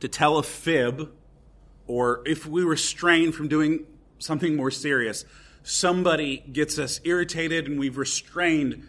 to 0.00 0.08
tell 0.08 0.38
a 0.38 0.42
fib, 0.42 1.12
or 1.86 2.22
if 2.24 2.46
we 2.46 2.62
restrain 2.62 3.32
from 3.32 3.48
doing 3.48 3.86
something 4.18 4.56
more 4.56 4.70
serious, 4.70 5.24
somebody 5.62 6.38
gets 6.52 6.78
us 6.78 7.00
irritated 7.04 7.66
and 7.66 7.78
we've 7.78 7.98
restrained 7.98 8.86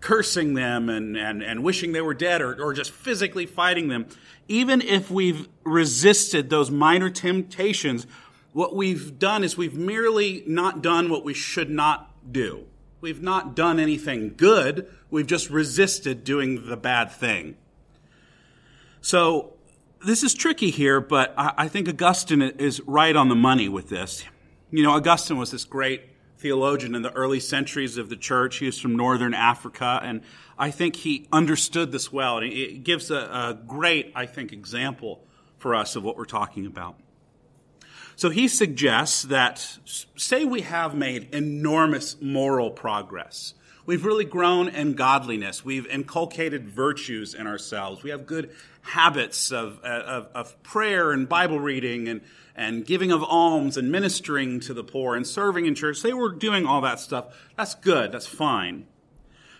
cursing 0.00 0.54
them 0.54 0.88
and, 0.88 1.16
and, 1.16 1.42
and 1.42 1.64
wishing 1.64 1.92
they 1.92 2.00
were 2.00 2.14
dead 2.14 2.42
or, 2.42 2.62
or 2.62 2.72
just 2.72 2.90
physically 2.90 3.46
fighting 3.46 3.88
them, 3.88 4.06
even 4.46 4.80
if 4.82 5.10
we've 5.10 5.48
resisted 5.64 6.50
those 6.50 6.70
minor 6.70 7.10
temptations, 7.10 8.06
what 8.56 8.74
we've 8.74 9.18
done 9.18 9.44
is 9.44 9.58
we've 9.58 9.74
merely 9.74 10.42
not 10.46 10.80
done 10.80 11.10
what 11.10 11.22
we 11.22 11.34
should 11.34 11.68
not 11.68 12.32
do. 12.32 12.64
We've 13.02 13.20
not 13.20 13.54
done 13.54 13.78
anything 13.78 14.32
good. 14.34 14.90
We've 15.10 15.26
just 15.26 15.50
resisted 15.50 16.24
doing 16.24 16.66
the 16.66 16.76
bad 16.78 17.10
thing. 17.10 17.58
So 19.02 19.52
this 20.06 20.22
is 20.22 20.32
tricky 20.32 20.70
here, 20.70 21.02
but 21.02 21.34
I, 21.36 21.68
think 21.68 21.86
Augustine 21.86 22.40
is 22.40 22.80
right 22.86 23.14
on 23.14 23.28
the 23.28 23.34
money 23.34 23.68
with 23.68 23.90
this. 23.90 24.24
You 24.70 24.82
know, 24.82 24.92
Augustine 24.92 25.36
was 25.36 25.50
this 25.50 25.66
great 25.66 26.04
theologian 26.38 26.94
in 26.94 27.02
the 27.02 27.12
early 27.12 27.40
centuries 27.40 27.98
of 27.98 28.08
the 28.08 28.16
church. 28.16 28.56
He 28.56 28.64
was 28.64 28.80
from 28.80 28.96
northern 28.96 29.34
Africa, 29.34 30.00
and 30.02 30.22
I 30.58 30.70
think 30.70 30.96
he 30.96 31.28
understood 31.30 31.92
this 31.92 32.10
well. 32.10 32.38
And 32.38 32.50
it 32.50 32.84
gives 32.84 33.10
a, 33.10 33.16
a 33.16 33.58
great, 33.66 34.12
I 34.14 34.24
think, 34.24 34.50
example 34.50 35.22
for 35.58 35.74
us 35.74 35.94
of 35.94 36.04
what 36.04 36.16
we're 36.16 36.24
talking 36.24 36.64
about. 36.64 36.96
So 38.16 38.30
he 38.30 38.48
suggests 38.48 39.22
that, 39.24 39.78
say 40.16 40.44
we 40.44 40.62
have 40.62 40.94
made 40.94 41.34
enormous 41.34 42.16
moral 42.20 42.70
progress. 42.70 43.52
We've 43.84 44.04
really 44.04 44.24
grown 44.24 44.68
in 44.68 44.94
godliness. 44.94 45.64
We've 45.64 45.86
inculcated 45.86 46.68
virtues 46.68 47.34
in 47.34 47.46
ourselves. 47.46 48.02
We 48.02 48.10
have 48.10 48.26
good 48.26 48.50
habits 48.82 49.52
of, 49.52 49.80
uh, 49.84 49.86
of, 49.86 50.28
of 50.34 50.62
prayer 50.62 51.12
and 51.12 51.28
Bible 51.28 51.60
reading 51.60 52.08
and, 52.08 52.20
and 52.56 52.86
giving 52.86 53.12
of 53.12 53.22
alms 53.22 53.76
and 53.76 53.92
ministering 53.92 54.60
to 54.60 54.74
the 54.74 54.82
poor 54.82 55.14
and 55.14 55.26
serving 55.26 55.66
in 55.66 55.74
church. 55.74 56.02
They 56.02 56.14
were 56.14 56.32
doing 56.32 56.66
all 56.66 56.80
that 56.80 56.98
stuff. 56.98 57.26
That's 57.56 57.74
good. 57.76 58.12
That's 58.12 58.26
fine. 58.26 58.86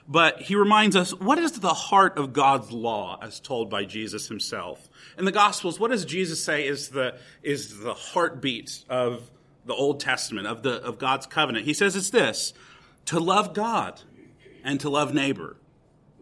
But 0.09 0.43
he 0.43 0.55
reminds 0.55 0.97
us, 0.97 1.13
what 1.13 1.39
is 1.39 1.53
the 1.53 1.75
heart 1.75 2.17
of 2.17 2.33
God's 2.33 2.73
law 2.73 3.19
as 3.21 3.39
told 3.39 3.69
by 3.69 3.85
Jesus 3.85 4.29
himself? 4.29 4.89
In 5.19 5.25
the 5.25 5.33
Gospels, 5.33 5.81
what 5.81 5.91
does 5.91 6.05
Jesus 6.05 6.43
say 6.43 6.67
is 6.67 6.91
the, 6.91 7.17
is 7.43 7.81
the 7.81 7.95
heartbeat 7.95 8.85
of 8.89 9.31
the 9.65 9.75
Old 9.75 9.99
Testament, 10.01 10.47
of, 10.47 10.63
the, 10.63 10.83
of 10.83 10.99
God's 10.99 11.27
covenant? 11.27 11.65
He 11.65 11.75
says 11.75 11.97
it's 11.97 12.11
this, 12.11 12.53
to 13.07 13.19
love 13.19 13.55
God 13.55 14.03
and 14.63 14.79
to 14.81 14.91
love 14.91 15.15
neighbor. 15.15 15.57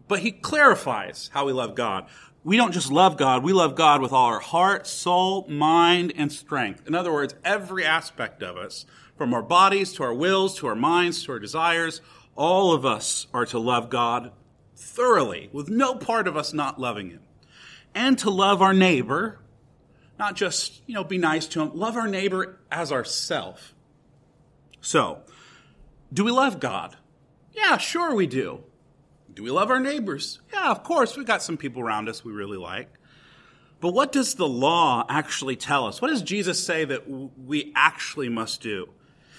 But 0.07 0.19
he 0.19 0.31
clarifies 0.31 1.29
how 1.33 1.45
we 1.45 1.53
love 1.53 1.75
God. 1.75 2.05
We 2.43 2.57
don't 2.57 2.71
just 2.71 2.91
love 2.91 3.17
God, 3.17 3.43
we 3.43 3.53
love 3.53 3.75
God 3.75 4.01
with 4.01 4.13
all 4.13 4.27
our 4.27 4.39
heart, 4.39 4.85
soul, 4.85 5.47
mind, 5.49 6.13
and 6.15 6.31
strength. 6.31 6.87
In 6.87 6.93
other 6.93 7.11
words, 7.11 7.33
every 7.43 7.83
aspect 7.83 8.43
of 8.43 8.55
us, 8.55 8.85
from 9.17 9.33
our 9.33 9.41
bodies 9.41 9.93
to 9.93 10.03
our 10.03 10.13
wills 10.13 10.57
to 10.59 10.67
our 10.67 10.75
minds 10.75 11.23
to 11.23 11.31
our 11.31 11.39
desires, 11.39 12.01
all 12.35 12.71
of 12.71 12.85
us 12.85 13.27
are 13.33 13.45
to 13.47 13.57
love 13.57 13.89
God 13.89 14.31
thoroughly, 14.75 15.49
with 15.51 15.69
no 15.69 15.95
part 15.95 16.27
of 16.27 16.37
us 16.37 16.53
not 16.53 16.79
loving 16.79 17.09
Him. 17.09 17.21
And 17.95 18.19
to 18.19 18.29
love 18.29 18.61
our 18.61 18.73
neighbor, 18.73 19.39
not 20.19 20.35
just, 20.35 20.81
you 20.85 20.93
know, 20.93 21.03
be 21.03 21.17
nice 21.17 21.47
to 21.47 21.61
him, 21.61 21.71
love 21.73 21.95
our 21.95 22.07
neighbor 22.07 22.59
as 22.71 22.91
ourself. 22.91 23.73
So, 24.81 25.21
do 26.13 26.23
we 26.23 26.31
love 26.31 26.59
God? 26.59 26.95
Yeah, 27.53 27.77
sure 27.77 28.13
we 28.13 28.27
do. 28.27 28.63
Do 29.33 29.43
we 29.43 29.49
love 29.49 29.71
our 29.71 29.79
neighbors? 29.79 30.39
Yeah, 30.53 30.71
of 30.71 30.83
course. 30.83 31.17
We've 31.17 31.25
got 31.25 31.41
some 31.41 31.57
people 31.57 31.81
around 31.81 32.07
us 32.07 32.23
we 32.23 32.31
really 32.31 32.57
like. 32.57 32.89
But 33.81 33.93
what 33.93 34.11
does 34.11 34.35
the 34.35 34.47
law 34.47 35.05
actually 35.09 35.55
tell 35.55 35.87
us? 35.87 36.01
What 36.01 36.09
does 36.09 36.21
Jesus 36.21 36.63
say 36.63 36.85
that 36.85 37.09
we 37.09 37.73
actually 37.75 38.29
must 38.29 38.61
do? 38.61 38.89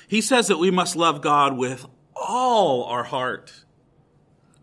He 0.08 0.20
says 0.20 0.48
that 0.48 0.58
we 0.58 0.70
must 0.70 0.96
love 0.96 1.20
God 1.20 1.56
with 1.56 1.86
all 2.14 2.84
our 2.84 3.04
heart. 3.04 3.52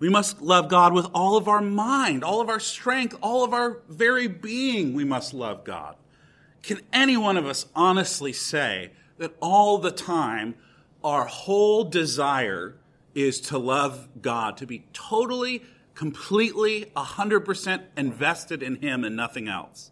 We 0.04 0.10
must 0.10 0.42
love 0.42 0.68
God 0.68 0.92
with 0.92 1.08
all 1.14 1.38
of 1.38 1.48
our 1.48 1.62
mind, 1.62 2.26
all 2.26 2.42
of 2.42 2.50
our 2.50 2.60
strength, 2.60 3.16
all 3.22 3.46
of 3.46 3.54
our 3.54 3.80
very 3.88 4.28
being. 4.28 4.94
We 4.94 5.06
must 5.06 5.34
love 5.34 5.64
God. 5.64 5.96
Can 6.62 6.82
any 6.92 7.16
one 7.16 7.38
of 7.38 7.46
us 7.46 7.68
honestly 7.74 8.34
say 8.34 8.92
that 9.18 9.34
all 9.42 9.78
the 9.78 9.92
time 9.92 10.56
our 11.06 11.24
whole 11.24 11.86
desire 11.86 12.76
is 13.16 13.40
to 13.40 13.58
love 13.58 14.10
God, 14.22 14.58
to 14.58 14.66
be 14.66 14.88
totally, 14.92 15.64
completely, 15.96 16.92
100% 16.98 17.84
invested 17.96 18.62
in 18.62 18.82
Him 18.82 19.06
and 19.06 19.16
nothing 19.16 19.48
else. 19.48 19.92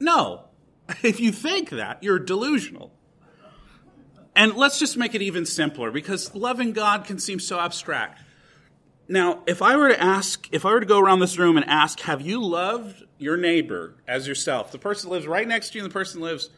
No. 0.00 0.46
If 1.04 1.20
you 1.20 1.30
think 1.30 1.70
that, 1.70 2.02
you're 2.02 2.18
delusional. 2.18 2.90
And 4.34 4.54
let's 4.56 4.80
just 4.80 4.96
make 4.96 5.14
it 5.14 5.22
even 5.22 5.46
simpler 5.46 5.92
because 5.92 6.34
loving 6.34 6.72
God 6.72 7.04
can 7.04 7.20
seem 7.20 7.38
so 7.38 7.60
abstract. 7.60 8.22
Now, 9.08 9.42
if 9.46 9.62
I 9.62 9.76
were 9.76 9.88
to 9.88 10.00
ask, 10.00 10.48
if 10.52 10.66
I 10.66 10.70
were 10.70 10.80
to 10.80 10.86
go 10.86 10.98
around 11.00 11.20
this 11.20 11.38
room 11.38 11.56
and 11.56 11.66
ask, 11.66 12.00
have 12.00 12.20
you 12.20 12.44
loved 12.44 13.04
your 13.16 13.38
neighbor 13.38 13.94
as 14.06 14.28
yourself? 14.28 14.70
The 14.70 14.78
person 14.78 15.10
lives 15.10 15.26
right 15.26 15.48
next 15.48 15.70
to 15.70 15.78
you 15.78 15.84
and 15.84 15.90
the 15.90 15.94
person 15.94 16.20
lives 16.20 16.50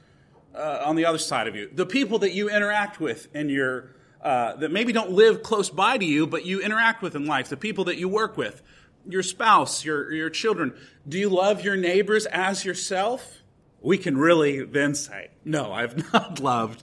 uh, 0.54 0.82
on 0.84 0.96
the 0.96 1.04
other 1.04 1.18
side 1.18 1.46
of 1.46 1.54
you. 1.54 1.70
The 1.72 1.86
people 1.86 2.18
that 2.20 2.32
you 2.32 2.50
interact 2.50 2.98
with 2.98 3.34
in 3.36 3.48
your 3.48 3.94
uh, 4.20 4.56
that 4.56 4.70
maybe 4.70 4.92
don't 4.92 5.12
live 5.12 5.42
close 5.42 5.70
by 5.70 5.96
to 5.96 6.04
you, 6.04 6.26
but 6.26 6.44
you 6.44 6.60
interact 6.60 7.02
with 7.02 7.14
in 7.14 7.24
life, 7.24 7.48
the 7.48 7.56
people 7.56 7.84
that 7.84 7.96
you 7.96 8.08
work 8.08 8.36
with, 8.36 8.60
your 9.08 9.22
spouse, 9.22 9.82
your, 9.84 10.12
your 10.12 10.28
children. 10.28 10.74
Do 11.08 11.18
you 11.18 11.30
love 11.30 11.64
your 11.64 11.76
neighbors 11.76 12.26
as 12.26 12.64
yourself? 12.64 13.38
We 13.80 13.96
can 13.96 14.18
really 14.18 14.62
then 14.62 14.94
say, 14.94 15.30
no, 15.42 15.72
I've 15.72 16.12
not 16.12 16.38
loved. 16.38 16.82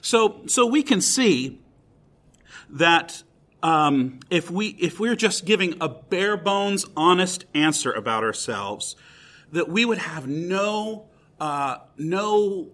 So, 0.00 0.42
so 0.46 0.66
we 0.66 0.82
can 0.82 1.02
see 1.02 1.60
that 2.70 3.22
um, 3.62 4.20
if 4.30 4.50
we 4.50 4.68
if 4.68 5.00
we're 5.00 5.16
just 5.16 5.44
giving 5.44 5.76
a 5.80 5.88
bare 5.88 6.36
bones, 6.36 6.86
honest 6.96 7.44
answer 7.54 7.92
about 7.92 8.22
ourselves, 8.22 8.96
that 9.52 9.68
we 9.68 9.84
would 9.84 9.98
have 9.98 10.26
no 10.26 11.06
uh, 11.40 11.78
no 11.96 12.68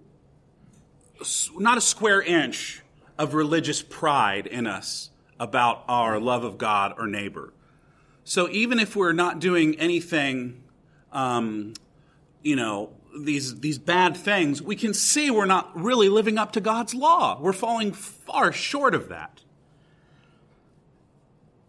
not 1.56 1.78
a 1.78 1.80
square 1.80 2.20
inch 2.20 2.82
of 3.18 3.34
religious 3.34 3.82
pride 3.82 4.46
in 4.46 4.66
us 4.66 5.10
about 5.38 5.84
our 5.88 6.18
love 6.20 6.44
of 6.44 6.58
God 6.58 6.94
or 6.98 7.06
neighbor. 7.06 7.52
So 8.24 8.48
even 8.50 8.78
if 8.78 8.96
we're 8.96 9.12
not 9.12 9.38
doing 9.38 9.78
anything, 9.78 10.62
um, 11.12 11.74
you 12.42 12.56
know, 12.56 12.90
these 13.18 13.60
these 13.60 13.78
bad 13.78 14.16
things, 14.16 14.60
we 14.60 14.76
can 14.76 14.92
see 14.92 15.30
we're 15.30 15.46
not 15.46 15.70
really 15.80 16.08
living 16.08 16.36
up 16.36 16.52
to 16.52 16.60
God's 16.60 16.94
law. 16.94 17.40
We're 17.40 17.52
falling 17.52 17.92
far 17.92 18.52
short 18.52 18.94
of 18.94 19.08
that. 19.08 19.43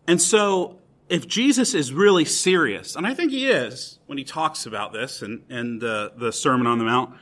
And 0.07 0.21
so, 0.21 0.79
if 1.09 1.27
Jesus 1.27 1.73
is 1.73 1.93
really 1.93 2.25
serious, 2.25 2.95
and 2.95 3.05
I 3.05 3.13
think 3.13 3.31
he 3.31 3.47
is 3.47 3.99
when 4.05 4.17
he 4.17 4.23
talks 4.23 4.65
about 4.65 4.93
this 4.93 5.21
and, 5.21 5.43
in 5.49 5.79
the, 5.79 6.13
the 6.15 6.31
Sermon 6.31 6.67
on 6.67 6.77
the 6.77 6.85
Mount, 6.85 7.15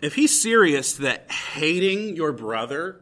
if 0.00 0.14
he's 0.14 0.40
serious 0.40 0.94
that 0.94 1.30
hating 1.30 2.16
your 2.16 2.32
brother 2.32 3.00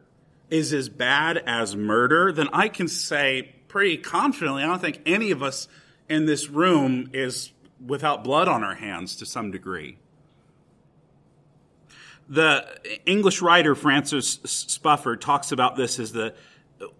is 0.49 0.73
as 0.73 0.89
bad 0.89 1.37
as 1.45 1.75
murder, 1.75 2.31
then 2.31 2.49
I 2.53 2.69
can 2.69 2.87
say 2.87 3.53
pretty 3.67 3.97
confidently, 3.97 4.63
I 4.63 4.67
don't 4.67 4.81
think 4.81 5.01
any 5.05 5.31
of 5.31 5.43
us 5.43 5.67
in 6.09 6.25
this 6.25 6.49
room 6.49 7.09
is 7.13 7.51
without 7.85 8.23
blood 8.23 8.47
on 8.47 8.63
our 8.63 8.75
hands 8.75 9.17
to 9.17 9.25
some 9.25 9.51
degree. 9.51 9.97
The 12.29 12.65
English 13.05 13.41
writer 13.41 13.75
Francis 13.75 14.37
Spufford 14.37 15.21
talks 15.21 15.51
about 15.51 15.75
this 15.75 15.99
as 15.99 16.11
the 16.11 16.33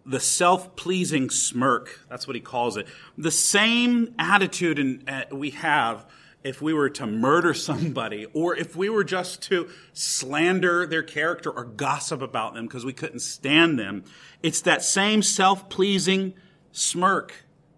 the 0.06 0.20
self-pleasing 0.20 1.30
smirk. 1.30 2.02
That's 2.10 2.28
what 2.28 2.36
he 2.36 2.42
calls 2.42 2.78
it. 2.78 2.88
The 3.18 3.32
same 3.32 4.16
attitude 4.18 4.80
in, 4.80 5.04
uh, 5.08 5.26
we 5.32 5.52
have 5.52 6.06
if 6.44 6.62
we 6.62 6.74
were 6.74 6.90
to 6.90 7.06
murder 7.06 7.54
somebody 7.54 8.26
or 8.34 8.56
if 8.56 8.76
we 8.76 8.90
were 8.90 9.04
just 9.04 9.42
to 9.44 9.70
slander 9.94 10.86
their 10.86 11.04
character 11.04 11.52
or 11.52 11.66
gossip 11.66 12.22
about 12.22 12.54
them 12.54 12.66
because 12.66 12.86
we 12.86 12.94
couldn't 12.94 13.20
stand 13.20 13.78
them. 13.78 14.04
It's 14.42 14.62
that 14.62 14.84
same 14.84 15.22
self-pleasing 15.22 16.34
smirk 16.72 17.34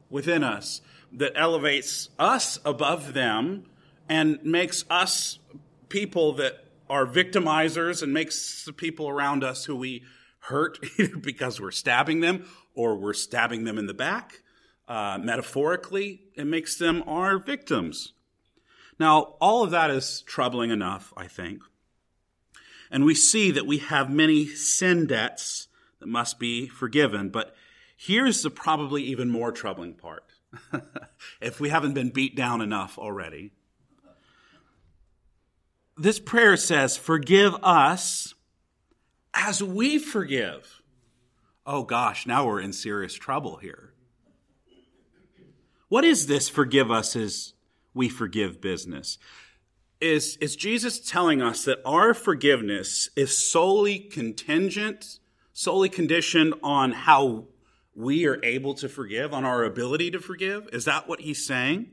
within 0.10 0.44
us 0.44 0.82
that 1.13 1.34
elevates 1.36 2.10
us 2.20 2.60
above 2.63 3.13
them 3.13 3.65
and 4.08 4.44
makes 4.44 4.86
us 4.89 5.39
people 5.88 6.34
that 6.34 6.65
are 6.89 7.06
victimizers 7.06 8.03
and 8.03 8.13
makes 8.13 8.65
the 8.65 8.74
people 8.74 9.08
around 9.10 9.44
us 9.44 9.65
who 9.65 9.75
we 9.75 10.03
hurt 10.39 10.79
because 11.22 11.60
we're 11.60 11.72
stabbing 11.72 12.22
them 12.22 12.46
or 12.74 12.96
we're 12.96 13.13
stabbing 13.13 13.63
them 13.63 13.77
in 13.77 13.88
the 13.88 13.93
back. 13.93 14.41
Uh, 14.88 15.19
metaphorically, 15.22 16.22
it 16.36 16.46
makes 16.46 16.75
them 16.77 17.03
our 17.05 17.38
victims. 17.38 18.13
Now, 19.00 19.36
all 19.39 19.63
of 19.63 19.72
that 19.72 19.91
is 19.91 20.24
troubling 20.25 20.72
enough, 20.72 21.13
I 21.15 21.27
think. 21.27 21.62
And 22.91 23.05
we 23.05 23.13
see 23.13 23.51
that 23.51 23.67
we 23.67 23.77
have 23.77 24.10
many 24.10 24.48
sin 24.48 25.05
debts 25.05 25.67
that 26.00 26.08
must 26.08 26.39
be 26.39 26.67
forgiven. 26.67 27.29
But 27.29 27.55
here's 27.96 28.41
the 28.41 28.50
probably 28.50 29.03
even 29.03 29.29
more 29.29 29.51
troubling 29.51 29.93
part. 29.93 30.24
if 31.41 31.60
we 31.60 31.69
haven't 31.69 31.93
been 31.93 32.10
beat 32.10 32.36
down 32.36 32.62
enough 32.62 32.98
already. 32.98 33.51
This 35.96 36.19
prayer 36.19 36.58
says, 36.58 36.98
Forgive 36.98 37.55
us 37.62 38.34
as 39.34 39.62
we 39.62 39.98
forgive. 39.98 40.82
Oh 41.66 41.84
gosh, 41.84 42.26
now 42.26 42.48
we're 42.48 42.62
in 42.62 42.74
serious 42.74 43.14
trouble 43.14 43.58
here. 43.58 43.94
What 45.88 46.06
is 46.06 46.28
this 46.28 46.50
forgive 46.50 46.92
us 46.92 47.16
as 47.16 47.54
we 47.94 48.10
forgive 48.10 48.62
business? 48.62 49.18
Is, 50.00 50.38
is 50.38 50.56
Jesus 50.56 51.00
telling 51.00 51.42
us 51.42 51.66
that 51.66 51.80
our 51.86 52.14
forgiveness 52.14 53.10
is 53.16 53.38
solely 53.38 54.00
contingent, 54.00 55.20
solely 55.52 55.90
conditioned 55.90 56.54
on 56.64 56.92
how 56.92 57.48
we 57.96 58.26
are 58.26 58.40
able 58.44 58.76
to 58.76 58.88
forgive, 58.88 59.34
on 59.34 59.44
our 59.44 59.64
ability 59.64 60.12
to 60.12 60.20
forgive? 60.20 60.70
Is 60.72 60.86
that 60.86 61.10
what 61.10 61.22
he's 61.22 61.46
saying? 61.46 61.88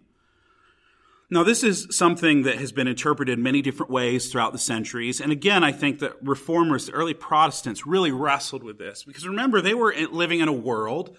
Now, 1.28 1.42
this 1.42 1.64
is 1.64 1.88
something 1.90 2.44
that 2.44 2.58
has 2.58 2.70
been 2.70 2.86
interpreted 2.86 3.38
many 3.38 3.60
different 3.60 3.90
ways 3.90 4.30
throughout 4.30 4.52
the 4.52 4.58
centuries. 4.58 5.20
And 5.20 5.32
again, 5.32 5.64
I 5.64 5.72
think 5.72 5.98
that 5.98 6.14
reformers, 6.22 6.86
the 6.86 6.92
early 6.92 7.14
Protestants, 7.14 7.84
really 7.84 8.12
wrestled 8.12 8.62
with 8.62 8.78
this 8.78 9.02
because 9.02 9.26
remember, 9.26 9.60
they 9.60 9.74
were 9.74 9.92
living 10.12 10.38
in 10.38 10.46
a 10.46 10.52
world 10.52 11.16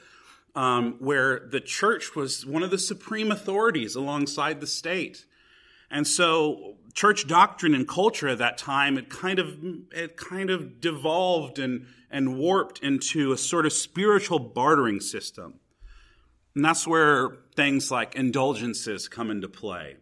um, 0.56 0.96
where 1.00 1.48
the 1.52 1.60
church 1.60 2.16
was 2.16 2.46
one 2.46 2.64
of 2.64 2.72
the 2.72 2.78
supreme 2.78 3.32
authorities 3.32 3.96
alongside 3.96 4.62
the 4.62 4.68
state. 4.68 5.26
And 5.92 6.08
so 6.08 6.78
church 6.94 7.28
doctrine 7.28 7.76
and 7.76 7.88
culture 7.88 8.30
at 8.30 8.38
that 8.38 8.58
time, 8.58 8.98
it 8.98 9.10
kind 9.10 9.40
of, 9.40 9.58
it 9.92 10.16
kind 10.16 10.50
of 10.50 10.80
devolved 10.80 11.60
and, 11.60 11.86
and 12.10 12.38
warped 12.38 12.80
into 12.80 13.34
a 13.34 13.38
sort 13.38 13.66
of 13.66 13.74
spiritual 13.74 14.40
bartering 14.40 15.02
system. 15.02 15.60
And 16.58 16.66
that's 16.66 16.88
where 16.88 17.38
things 17.56 17.92
like 17.92 18.16
indulgences 18.16 19.08
come 19.08 19.30
into 19.30 19.48
play. 19.48 19.98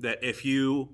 That 0.00 0.24
if 0.24 0.44
you, 0.44 0.88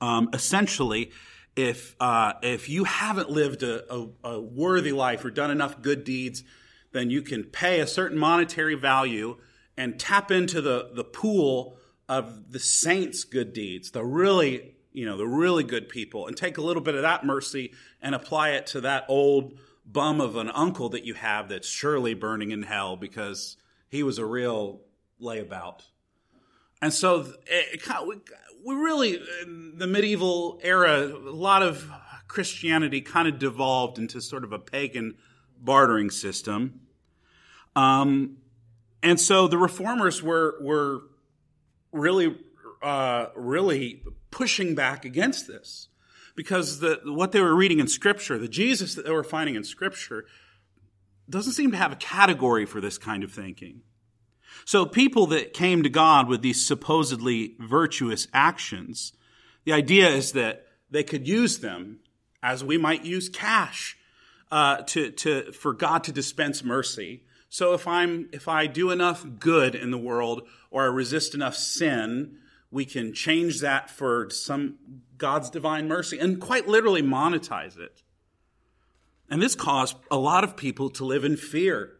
um, 0.00 0.30
essentially, 0.32 1.10
if 1.56 1.96
uh, 1.98 2.34
if 2.40 2.68
you 2.68 2.84
haven't 2.84 3.28
lived 3.28 3.64
a, 3.64 3.92
a, 3.92 4.06
a, 4.22 4.40
worthy 4.40 4.92
life 4.92 5.24
or 5.24 5.32
done 5.32 5.50
enough 5.50 5.82
good 5.82 6.04
deeds, 6.04 6.44
then 6.92 7.10
you 7.10 7.22
can 7.22 7.42
pay 7.42 7.80
a 7.80 7.88
certain 7.88 8.16
monetary 8.16 8.76
value 8.76 9.36
and 9.76 9.98
tap 9.98 10.30
into 10.30 10.60
the 10.60 10.90
the 10.94 11.02
pool 11.02 11.76
of 12.08 12.52
the 12.52 12.60
saints' 12.60 13.24
good 13.24 13.52
deeds, 13.52 13.90
the 13.90 14.04
really 14.04 14.76
you 14.92 15.06
know 15.06 15.16
the 15.16 15.26
really 15.26 15.64
good 15.64 15.88
people, 15.88 16.28
and 16.28 16.36
take 16.36 16.56
a 16.56 16.62
little 16.62 16.82
bit 16.84 16.94
of 16.94 17.02
that 17.02 17.26
mercy 17.26 17.72
and 18.00 18.14
apply 18.14 18.50
it 18.50 18.68
to 18.68 18.80
that 18.82 19.06
old 19.08 19.58
bum 19.84 20.20
of 20.20 20.36
an 20.36 20.50
uncle 20.50 20.88
that 20.90 21.04
you 21.04 21.14
have 21.14 21.48
that's 21.48 21.68
surely 21.68 22.14
burning 22.14 22.52
in 22.52 22.62
hell 22.62 22.94
because 22.96 23.56
he 23.90 24.02
was 24.02 24.18
a 24.18 24.24
real 24.24 24.80
layabout. 25.20 25.82
And 26.80 26.92
so 26.94 27.20
it, 27.46 27.82
it, 27.86 28.30
we 28.64 28.74
really, 28.74 29.20
in 29.42 29.74
the 29.76 29.86
medieval 29.86 30.60
era, 30.62 31.02
a 31.02 31.30
lot 31.30 31.62
of 31.62 31.90
Christianity 32.28 33.00
kind 33.00 33.28
of 33.28 33.38
devolved 33.38 33.98
into 33.98 34.20
sort 34.20 34.44
of 34.44 34.52
a 34.52 34.58
pagan 34.58 35.16
bartering 35.60 36.10
system. 36.10 36.80
Um, 37.76 38.38
and 39.02 39.20
so 39.20 39.48
the 39.48 39.58
reformers 39.58 40.22
were, 40.22 40.56
were 40.62 41.02
really, 41.92 42.36
uh, 42.82 43.26
really 43.34 44.02
pushing 44.30 44.74
back 44.74 45.04
against 45.04 45.46
this 45.46 45.88
because 46.36 46.80
the, 46.80 47.00
what 47.04 47.32
they 47.32 47.40
were 47.40 47.54
reading 47.54 47.80
in 47.80 47.88
Scripture, 47.88 48.38
the 48.38 48.48
Jesus 48.48 48.94
that 48.94 49.04
they 49.04 49.10
were 49.10 49.24
finding 49.24 49.56
in 49.56 49.64
Scripture, 49.64 50.24
doesn't 51.30 51.52
seem 51.52 51.70
to 51.70 51.76
have 51.76 51.92
a 51.92 51.96
category 51.96 52.66
for 52.66 52.80
this 52.80 52.98
kind 52.98 53.22
of 53.24 53.32
thinking. 53.32 53.82
So 54.64 54.84
people 54.84 55.26
that 55.28 55.54
came 55.54 55.82
to 55.82 55.88
God 55.88 56.28
with 56.28 56.42
these 56.42 56.64
supposedly 56.64 57.56
virtuous 57.58 58.28
actions, 58.32 59.12
the 59.64 59.72
idea 59.72 60.08
is 60.08 60.32
that 60.32 60.66
they 60.90 61.02
could 61.02 61.26
use 61.26 61.58
them 61.58 62.00
as 62.42 62.64
we 62.64 62.76
might 62.76 63.04
use 63.04 63.28
cash 63.28 63.96
uh, 64.50 64.78
to, 64.82 65.10
to, 65.12 65.52
for 65.52 65.72
God 65.72 66.04
to 66.04 66.12
dispense 66.12 66.64
mercy. 66.64 67.22
So 67.48 67.74
if 67.74 67.86
I'm 67.86 68.28
if 68.32 68.46
I 68.46 68.66
do 68.66 68.90
enough 68.90 69.26
good 69.38 69.74
in 69.74 69.90
the 69.90 69.98
world 69.98 70.42
or 70.70 70.84
I 70.84 70.86
resist 70.86 71.34
enough 71.34 71.56
sin, 71.56 72.38
we 72.70 72.84
can 72.84 73.12
change 73.12 73.60
that 73.60 73.90
for 73.90 74.30
some 74.30 74.76
God's 75.18 75.50
divine 75.50 75.88
mercy 75.88 76.18
and 76.18 76.40
quite 76.40 76.68
literally 76.68 77.02
monetize 77.02 77.76
it. 77.76 78.02
And 79.30 79.40
this 79.40 79.54
caused 79.54 79.96
a 80.10 80.18
lot 80.18 80.44
of 80.44 80.56
people 80.56 80.90
to 80.90 81.04
live 81.04 81.24
in 81.24 81.36
fear 81.36 81.92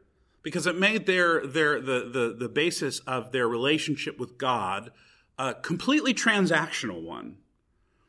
because 0.42 0.66
it 0.66 0.76
made 0.76 1.06
their, 1.06 1.46
their, 1.46 1.80
the, 1.80 2.10
the, 2.12 2.36
the 2.38 2.48
basis 2.48 2.98
of 3.00 3.30
their 3.30 3.48
relationship 3.48 4.18
with 4.18 4.36
God 4.36 4.90
a 5.38 5.54
completely 5.54 6.12
transactional 6.12 7.02
one. 7.02 7.36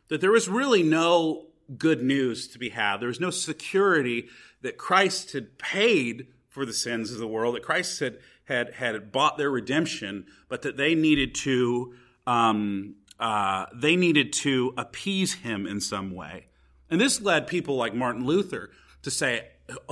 That 0.10 0.20
there 0.20 0.32
was 0.32 0.50
really 0.50 0.84
no 0.84 1.48
good 1.78 2.04
news 2.04 2.50
to 2.50 2.60
be 2.60 2.70
had. 2.70 2.98
There 2.98 3.08
was 3.08 3.22
no 3.22 3.30
security 3.30 4.28
that 4.62 4.78
Christ 4.78 5.32
had 5.32 5.58
paid 5.58 6.28
for 6.50 6.66
the 6.66 6.74
sins 6.74 7.12
of 7.12 7.20
the 7.20 7.28
world, 7.28 7.56
that 7.56 7.64
Christ 7.64 8.02
had, 8.02 8.18
had, 8.44 8.74
had 8.74 9.12
bought 9.14 9.38
their 9.38 9.50
redemption, 9.50 10.26
but 10.50 10.64
that 10.64 10.76
they 10.76 10.96
needed 10.96 11.34
to, 11.36 11.94
um, 12.28 12.96
uh, 13.18 13.68
they 13.74 13.96
needed 13.96 14.34
to 14.34 14.74
appease 14.76 15.36
him 15.36 15.66
in 15.66 15.80
some 15.80 16.14
way. 16.14 16.48
And 16.90 17.00
this 17.00 17.22
led 17.22 17.48
people 17.48 17.78
like 17.78 17.96
Martin 17.96 18.26
Luther 18.26 18.72
to 19.04 19.12
say, 19.12 19.48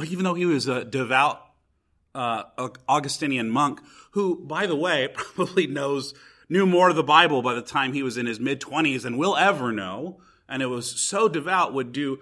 even 0.05 0.23
though 0.23 0.33
he 0.33 0.45
was 0.45 0.67
a 0.67 0.85
devout 0.85 1.41
uh, 2.15 2.43
Augustinian 2.87 3.49
monk, 3.49 3.81
who, 4.11 4.35
by 4.45 4.65
the 4.65 4.75
way, 4.75 5.09
probably 5.13 5.67
knows 5.67 6.13
knew 6.49 6.65
more 6.65 6.89
of 6.89 6.95
the 6.95 7.03
Bible 7.03 7.41
by 7.41 7.53
the 7.53 7.61
time 7.61 7.93
he 7.93 8.03
was 8.03 8.17
in 8.17 8.25
his 8.25 8.39
mid 8.39 8.59
twenties 8.59 9.03
than 9.03 9.17
we'll 9.17 9.37
ever 9.37 9.71
know, 9.71 10.19
and 10.47 10.61
it 10.61 10.67
was 10.67 10.99
so 10.99 11.29
devout, 11.29 11.73
would 11.73 11.91
do 11.91 12.19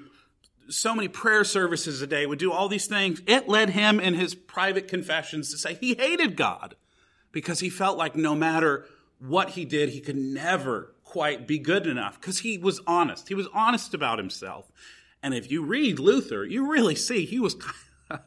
so 0.70 0.94
many 0.94 1.08
prayer 1.08 1.46
services 1.46 2.02
a 2.02 2.08
day, 2.08 2.26
would 2.26 2.40
do 2.40 2.52
all 2.52 2.68
these 2.68 2.88
things. 2.88 3.22
It 3.26 3.48
led 3.48 3.70
him 3.70 4.00
in 4.00 4.14
his 4.16 4.36
private 4.36 4.88
confessions 4.88 5.52
to 5.52 5.58
say 5.58 5.76
he 5.76 5.94
hated 5.94 6.36
God 6.36 6.76
because 7.32 7.62
he 7.62 7.70
felt 7.70 7.98
like 7.98 8.16
no 8.16 8.36
matter 8.36 8.86
what 9.20 9.52
he 9.52 9.66
did, 9.66 9.90
he 9.90 10.02
could 10.02 10.18
never 10.18 10.94
quite 11.04 11.48
be 11.48 11.58
good 11.58 11.88
enough 11.88 12.20
because 12.20 12.40
he 12.40 12.58
was 12.58 12.82
honest. 12.86 13.30
He 13.30 13.34
was 13.34 13.48
honest 13.54 13.94
about 13.94 14.20
himself. 14.20 14.70
And 15.22 15.34
if 15.34 15.52
you 15.52 15.64
read 15.64 16.00
Luther, 16.00 16.46
you 16.46 16.70
really 16.70 16.96
see 16.96 17.26
he 17.26 17.40
was 17.40 17.56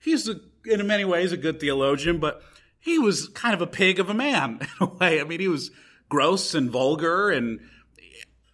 he's 0.00 0.28
a, 0.28 0.40
in 0.64 0.86
many 0.86 1.04
ways 1.04 1.32
a 1.32 1.36
good 1.36 1.60
theologian, 1.60 2.18
but 2.18 2.42
he 2.78 2.98
was 2.98 3.28
kind 3.28 3.54
of 3.54 3.60
a 3.60 3.66
pig 3.66 3.98
of 3.98 4.08
a 4.08 4.14
man 4.14 4.60
in 4.80 4.86
a 4.86 4.90
way. 4.90 5.20
I 5.20 5.24
mean, 5.24 5.40
he 5.40 5.48
was 5.48 5.70
gross 6.08 6.54
and 6.54 6.70
vulgar 6.70 7.30
and 7.30 7.60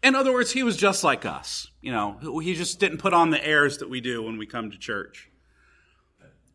in 0.03 0.15
other 0.15 0.33
words, 0.33 0.53
he 0.53 0.63
was 0.63 0.77
just 0.77 1.03
like 1.03 1.27
us. 1.27 1.69
You 1.83 1.91
know, 1.91 2.39
he 2.39 2.55
just 2.55 2.79
didn't 2.79 2.99
put 2.99 3.13
on 3.13 3.31
the 3.31 3.45
airs 3.45 3.79
that 3.79 3.91
we 3.91 4.01
do 4.01 4.23
when 4.23 4.39
we 4.39 4.47
come 4.47 4.71
to 4.71 4.79
church. 4.79 5.31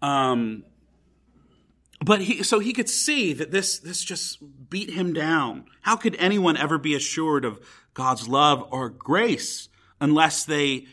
Um, 0.02 0.64
but 2.04 2.22
he, 2.22 2.44
so 2.44 2.60
he 2.60 2.72
could 2.72 2.90
see 2.90 3.34
that 3.34 3.52
this, 3.52 3.80
this 3.80 4.04
just 4.04 4.40
beat 4.70 4.90
him 4.92 5.14
down. 5.14 5.66
How 5.82 5.98
could 5.98 6.16
anyone 6.16 6.56
ever 6.56 6.78
be 6.78 6.96
assured 6.96 7.44
of 7.44 7.60
God's 7.94 8.28
love 8.28 8.68
or 8.72 8.90
grace 8.90 9.68
unless 10.00 10.46
they 10.46 10.86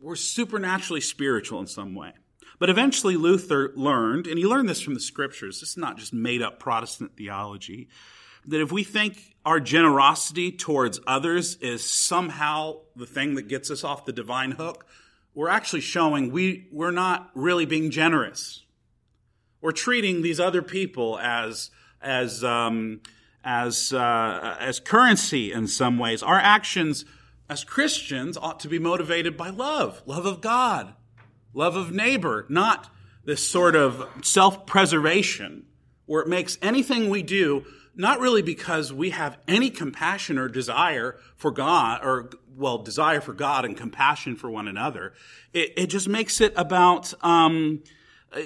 were 0.00 0.16
supernaturally 0.16 1.00
spiritual 1.00 1.60
in 1.60 1.66
some 1.66 1.94
way? 1.94 2.12
But 2.58 2.70
eventually 2.70 3.16
Luther 3.16 3.72
learned, 3.76 4.26
and 4.26 4.38
he 4.38 4.44
learned 4.44 4.68
this 4.68 4.80
from 4.80 4.94
the 4.94 5.00
scriptures, 5.00 5.60
this 5.60 5.70
is 5.70 5.76
not 5.76 5.96
just 5.96 6.12
made 6.12 6.42
up 6.42 6.58
Protestant 6.58 7.16
theology, 7.16 7.88
that 8.46 8.60
if 8.60 8.72
we 8.72 8.82
think 8.82 9.36
our 9.44 9.60
generosity 9.60 10.50
towards 10.50 11.00
others 11.06 11.56
is 11.56 11.88
somehow 11.88 12.78
the 12.96 13.06
thing 13.06 13.34
that 13.34 13.48
gets 13.48 13.70
us 13.70 13.84
off 13.84 14.06
the 14.06 14.12
divine 14.12 14.52
hook, 14.52 14.86
we're 15.34 15.48
actually 15.48 15.82
showing 15.82 16.32
we, 16.32 16.66
we're 16.72 16.90
not 16.90 17.30
really 17.34 17.66
being 17.66 17.90
generous. 17.90 18.64
We're 19.60 19.72
treating 19.72 20.22
these 20.22 20.40
other 20.40 20.62
people 20.62 21.18
as, 21.18 21.70
as, 22.00 22.42
um, 22.42 23.00
as, 23.44 23.92
uh, 23.92 24.56
as 24.58 24.80
currency 24.80 25.52
in 25.52 25.66
some 25.68 25.98
ways. 25.98 26.22
Our 26.22 26.38
actions 26.38 27.04
as 27.48 27.64
Christians 27.64 28.36
ought 28.36 28.60
to 28.60 28.68
be 28.68 28.78
motivated 28.78 29.36
by 29.36 29.50
love, 29.50 30.02
love 30.06 30.26
of 30.26 30.40
God, 30.40 30.94
love 31.54 31.76
of 31.76 31.92
neighbor, 31.92 32.46
not 32.48 32.90
this 33.24 33.46
sort 33.46 33.74
of 33.74 34.06
self-preservation 34.22 35.64
where 36.06 36.22
it 36.22 36.28
makes 36.28 36.58
anything 36.62 37.10
we 37.10 37.22
do 37.22 37.64
not 37.98 38.20
really 38.20 38.42
because 38.42 38.92
we 38.92 39.10
have 39.10 39.36
any 39.48 39.70
compassion 39.70 40.38
or 40.38 40.48
desire 40.48 41.18
for 41.36 41.50
God, 41.50 42.00
or, 42.04 42.30
well, 42.56 42.78
desire 42.78 43.20
for 43.20 43.32
God 43.32 43.64
and 43.64 43.76
compassion 43.76 44.36
for 44.36 44.48
one 44.48 44.68
another. 44.68 45.14
It, 45.52 45.72
it 45.76 45.86
just 45.88 46.08
makes 46.08 46.40
it 46.40 46.52
about, 46.54 47.12
um, 47.24 47.82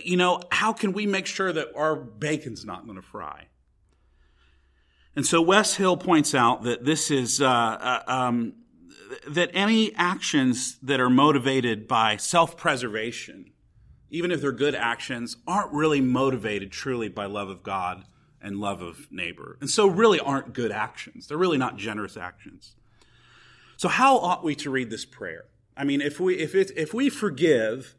you 0.02 0.16
know, 0.16 0.40
how 0.50 0.72
can 0.72 0.94
we 0.94 1.06
make 1.06 1.26
sure 1.26 1.52
that 1.52 1.68
our 1.76 1.94
bacon's 1.94 2.64
not 2.64 2.86
going 2.86 2.96
to 2.96 3.06
fry? 3.06 3.48
And 5.14 5.26
so 5.26 5.42
Wes 5.42 5.74
Hill 5.74 5.98
points 5.98 6.34
out 6.34 6.62
that 6.62 6.86
this 6.86 7.10
is, 7.10 7.42
uh, 7.42 7.46
uh, 7.46 8.02
um, 8.06 8.54
that 9.28 9.50
any 9.52 9.94
actions 9.94 10.78
that 10.82 11.00
are 11.00 11.10
motivated 11.10 11.86
by 11.88 12.16
self-preservation, 12.16 13.52
even 14.10 14.30
if 14.30 14.40
they're 14.40 14.52
good 14.52 14.74
actions, 14.74 15.36
aren't 15.46 15.72
really 15.72 16.00
motivated 16.00 16.70
truly 16.70 17.08
by 17.08 17.26
love 17.26 17.48
of 17.48 17.62
God 17.62 18.04
and 18.40 18.58
love 18.58 18.82
of 18.82 19.10
neighbor. 19.10 19.56
And 19.60 19.70
so 19.70 19.86
really 19.86 20.20
aren't 20.20 20.52
good 20.52 20.72
actions. 20.72 21.26
They're 21.26 21.38
really 21.38 21.58
not 21.58 21.76
generous 21.76 22.16
actions. 22.16 22.74
So 23.76 23.88
how 23.88 24.18
ought 24.18 24.44
we 24.44 24.54
to 24.56 24.70
read 24.70 24.90
this 24.90 25.04
prayer? 25.04 25.44
I 25.76 25.84
mean, 25.84 26.00
if 26.00 26.20
we, 26.20 26.38
if 26.38 26.54
it, 26.54 26.70
if 26.76 26.92
we 26.92 27.08
forgive 27.08 27.94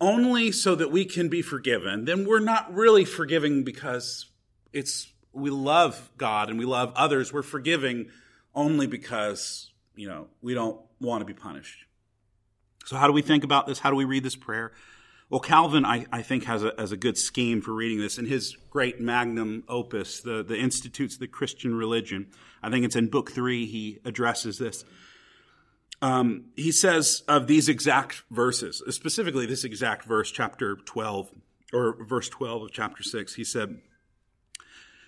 only 0.00 0.50
so 0.50 0.74
that 0.74 0.90
we 0.90 1.04
can 1.04 1.28
be 1.28 1.42
forgiven, 1.42 2.04
then 2.04 2.24
we're 2.24 2.40
not 2.40 2.72
really 2.72 3.04
forgiving 3.04 3.62
because 3.62 4.26
it's, 4.72 5.12
we 5.32 5.50
love 5.50 6.10
God 6.16 6.48
and 6.48 6.58
we 6.58 6.64
love 6.64 6.92
others. 6.96 7.32
We're 7.32 7.42
forgiving 7.42 8.08
only 8.54 8.86
because, 8.86 9.69
you 10.00 10.08
know, 10.08 10.28
we 10.40 10.54
don't 10.54 10.80
want 10.98 11.20
to 11.20 11.26
be 11.26 11.34
punished. 11.34 11.84
So 12.86 12.96
how 12.96 13.06
do 13.06 13.12
we 13.12 13.20
think 13.20 13.44
about 13.44 13.66
this? 13.66 13.80
How 13.80 13.90
do 13.90 13.96
we 13.96 14.06
read 14.06 14.24
this 14.24 14.34
prayer? 14.34 14.72
Well, 15.28 15.40
Calvin, 15.40 15.84
I, 15.84 16.06
I 16.10 16.22
think, 16.22 16.44
has 16.44 16.64
a, 16.64 16.72
has 16.78 16.90
a 16.90 16.96
good 16.96 17.18
scheme 17.18 17.60
for 17.60 17.74
reading 17.74 18.00
this 18.00 18.16
in 18.16 18.24
his 18.24 18.56
great 18.70 18.98
magnum 18.98 19.62
opus, 19.68 20.22
the, 20.22 20.42
the 20.42 20.56
Institutes 20.56 21.14
of 21.14 21.20
the 21.20 21.28
Christian 21.28 21.74
Religion. 21.74 22.28
I 22.62 22.70
think 22.70 22.86
it's 22.86 22.96
in 22.96 23.08
book 23.08 23.30
three, 23.30 23.66
he 23.66 23.98
addresses 24.06 24.56
this. 24.56 24.84
Um, 26.00 26.46
he 26.56 26.72
says 26.72 27.22
of 27.28 27.46
these 27.46 27.68
exact 27.68 28.22
verses, 28.30 28.82
specifically 28.88 29.44
this 29.44 29.64
exact 29.64 30.06
verse, 30.06 30.30
chapter 30.30 30.76
12, 30.76 31.30
or 31.74 32.02
verse 32.06 32.30
12 32.30 32.62
of 32.62 32.72
chapter 32.72 33.02
6, 33.02 33.34
he 33.34 33.44
said, 33.44 33.82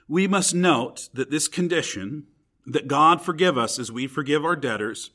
We 0.07 0.29
must 0.29 0.55
note 0.55 1.09
that 1.15 1.31
this 1.31 1.49
condition, 1.49 2.27
that 2.67 2.89
God 2.89 3.21
forgive 3.21 3.59
us 3.59 3.79
as 3.79 3.91
we 3.91 4.07
forgive 4.07 4.45
our 4.45 4.57
debtors, 4.57 5.11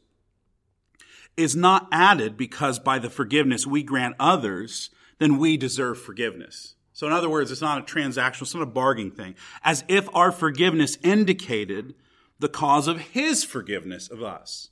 is 1.36 1.56
not 1.56 1.88
added 1.92 2.36
because 2.36 2.80
by 2.80 3.00
the 3.00 3.10
forgiveness 3.10 3.68
we 3.68 3.84
grant 3.84 4.16
others, 4.20 4.90
then 5.20 5.38
we 5.38 5.56
deserve 5.56 6.02
forgiveness. 6.02 6.76
So 6.94 7.06
in 7.06 7.14
other 7.14 7.30
words, 7.30 7.52
it's 7.52 7.62
not 7.62 7.78
a 7.78 7.84
transactional, 7.84 8.42
it's 8.42 8.56
not 8.56 8.64
a 8.64 8.66
bargaining 8.66 9.12
thing. 9.12 9.36
As 9.64 9.84
if 9.88 10.10
our 10.16 10.32
forgiveness 10.32 10.98
indicated 11.04 11.94
the 12.40 12.50
cause 12.50 12.88
of 12.88 13.00
his 13.00 13.44
forgiveness 13.44 14.08
of 14.10 14.24
us. 14.24 14.72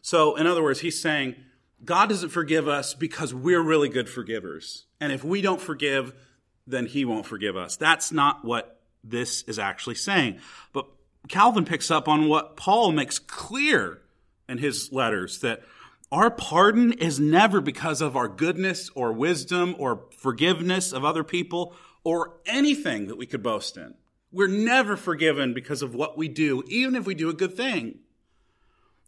So 0.00 0.36
in 0.36 0.46
other 0.46 0.62
words, 0.62 0.80
he's 0.80 1.00
saying, 1.00 1.34
God 1.84 2.08
doesn't 2.08 2.30
forgive 2.30 2.68
us 2.68 2.94
because 2.94 3.34
we're 3.34 3.62
really 3.62 3.88
good 3.88 4.08
forgivers. 4.08 4.86
And 5.00 5.12
if 5.12 5.24
we 5.24 5.42
don't 5.42 5.60
forgive, 5.60 6.14
then 6.66 6.86
he 6.86 7.04
won't 7.04 7.26
forgive 7.26 7.56
us. 7.56 7.76
That's 7.76 8.12
not 8.12 8.44
what 8.44 8.80
this 9.02 9.42
is 9.42 9.58
actually 9.58 9.96
saying. 9.96 10.38
But 10.72 10.86
Calvin 11.28 11.64
picks 11.64 11.90
up 11.90 12.08
on 12.08 12.28
what 12.28 12.56
Paul 12.56 12.92
makes 12.92 13.18
clear 13.18 14.02
in 14.48 14.58
his 14.58 14.92
letters 14.92 15.38
that 15.40 15.62
our 16.12 16.30
pardon 16.30 16.92
is 16.92 17.18
never 17.18 17.60
because 17.60 18.00
of 18.00 18.16
our 18.16 18.28
goodness 18.28 18.90
or 18.94 19.12
wisdom 19.12 19.74
or 19.78 20.04
forgiveness 20.16 20.92
of 20.92 21.04
other 21.04 21.24
people 21.24 21.74
or 22.04 22.34
anything 22.46 23.06
that 23.08 23.16
we 23.16 23.26
could 23.26 23.42
boast 23.42 23.76
in. 23.76 23.94
We're 24.30 24.48
never 24.48 24.96
forgiven 24.96 25.54
because 25.54 25.82
of 25.82 25.94
what 25.94 26.18
we 26.18 26.28
do, 26.28 26.62
even 26.66 26.94
if 26.94 27.06
we 27.06 27.14
do 27.14 27.30
a 27.30 27.34
good 27.34 27.56
thing. 27.56 28.00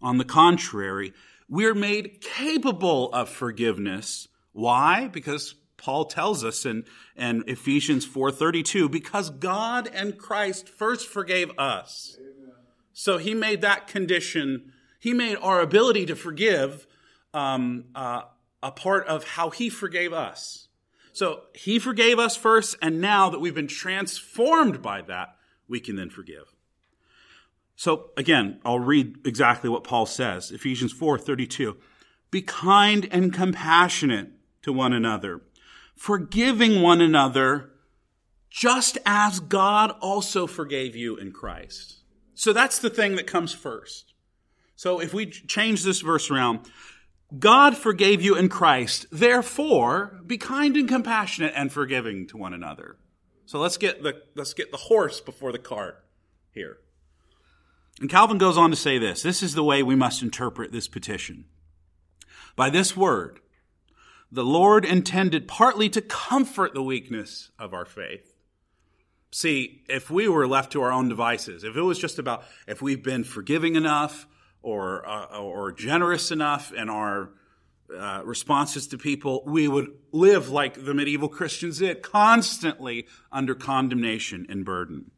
On 0.00 0.18
the 0.18 0.24
contrary, 0.24 1.12
we're 1.48 1.74
made 1.74 2.20
capable 2.20 3.12
of 3.12 3.28
forgiveness. 3.28 4.28
Why? 4.52 5.08
Because 5.08 5.54
Paul 5.76 6.06
tells 6.06 6.44
us 6.44 6.64
in, 6.64 6.84
in 7.16 7.44
Ephesians 7.46 8.06
4:32, 8.06 8.90
because 8.90 9.30
God 9.30 9.88
and 9.92 10.16
Christ 10.16 10.68
first 10.68 11.06
forgave 11.06 11.50
us. 11.58 12.16
Amen. 12.18 12.54
So 12.92 13.18
he 13.18 13.34
made 13.34 13.60
that 13.60 13.86
condition 13.86 14.72
he 15.06 15.12
made 15.12 15.36
our 15.36 15.60
ability 15.60 16.06
to 16.06 16.16
forgive 16.16 16.86
um, 17.32 17.84
uh, 17.94 18.22
a 18.60 18.72
part 18.72 19.06
of 19.06 19.22
how 19.22 19.50
He 19.50 19.68
forgave 19.68 20.12
us. 20.12 20.66
So 21.12 21.42
He 21.54 21.78
forgave 21.78 22.18
us 22.18 22.36
first, 22.36 22.76
and 22.82 23.00
now 23.00 23.30
that 23.30 23.38
we've 23.38 23.54
been 23.54 23.68
transformed 23.68 24.82
by 24.82 25.02
that, 25.02 25.36
we 25.68 25.78
can 25.78 25.94
then 25.94 26.10
forgive. 26.10 26.54
So 27.76 28.10
again, 28.16 28.58
I'll 28.64 28.80
read 28.80 29.18
exactly 29.24 29.70
what 29.70 29.84
Paul 29.84 30.06
says. 30.06 30.50
Ephesians 30.50 30.92
4 30.92 31.18
32. 31.18 31.76
Be 32.32 32.42
kind 32.42 33.06
and 33.12 33.32
compassionate 33.32 34.30
to 34.62 34.72
one 34.72 34.92
another, 34.92 35.42
forgiving 35.96 36.82
one 36.82 37.00
another, 37.00 37.70
just 38.50 38.98
as 39.04 39.40
God 39.40 39.92
also 40.00 40.46
forgave 40.46 40.94
you 40.94 41.16
in 41.16 41.32
Christ. 41.32 42.02
So 42.34 42.52
that's 42.52 42.78
the 42.78 42.90
thing 42.90 43.16
that 43.16 43.26
comes 43.26 43.52
first. 43.52 44.14
So 44.76 45.00
if 45.00 45.14
we 45.14 45.26
change 45.26 45.82
this 45.82 46.02
verse 46.02 46.30
around, 46.30 46.60
God 47.38 47.76
forgave 47.76 48.22
you 48.22 48.36
in 48.36 48.48
Christ. 48.48 49.06
Therefore, 49.10 50.20
be 50.26 50.38
kind 50.38 50.76
and 50.76 50.88
compassionate 50.88 51.54
and 51.56 51.72
forgiving 51.72 52.26
to 52.28 52.36
one 52.36 52.52
another. 52.52 52.98
So 53.46 53.58
let's 53.58 53.78
get 53.78 54.02
the, 54.02 54.22
let's 54.34 54.54
get 54.54 54.70
the 54.70 54.76
horse 54.76 55.20
before 55.20 55.50
the 55.50 55.58
cart 55.58 56.04
here. 56.52 56.78
And 58.00 58.10
Calvin 58.10 58.38
goes 58.38 58.58
on 58.58 58.70
to 58.70 58.76
say 58.76 58.98
this. 58.98 59.22
This 59.22 59.42
is 59.42 59.54
the 59.54 59.64
way 59.64 59.82
we 59.82 59.96
must 59.96 60.22
interpret 60.22 60.72
this 60.72 60.88
petition. 60.88 61.46
By 62.54 62.70
this 62.70 62.96
word, 62.96 63.40
the 64.30 64.44
Lord 64.44 64.84
intended 64.84 65.48
partly 65.48 65.88
to 65.90 66.00
comfort 66.00 66.74
the 66.74 66.82
weakness 66.82 67.50
of 67.58 67.72
our 67.72 67.84
faith. 67.84 68.34
See, 69.30 69.82
if 69.88 70.10
we 70.10 70.28
were 70.28 70.46
left 70.46 70.72
to 70.72 70.82
our 70.82 70.92
own 70.92 71.08
devices, 71.08 71.64
if 71.64 71.76
it 71.76 71.82
was 71.82 71.98
just 71.98 72.18
about 72.18 72.44
if 72.66 72.80
we've 72.80 73.02
been 73.02 73.24
forgiving 73.24 73.76
enough, 73.76 74.26
or, 74.66 75.08
uh, 75.08 75.38
or 75.38 75.70
generous 75.70 76.32
enough 76.32 76.72
in 76.72 76.88
our 76.88 77.30
uh, 77.96 78.20
responses 78.24 78.88
to 78.88 78.98
people, 78.98 79.44
we 79.46 79.68
would 79.68 79.86
live 80.10 80.48
like 80.48 80.84
the 80.84 80.92
medieval 80.92 81.28
Christians 81.28 81.78
did, 81.78 82.02
constantly 82.02 83.06
under 83.30 83.54
condemnation 83.54 84.44
and 84.48 84.64
burden. 84.64 85.12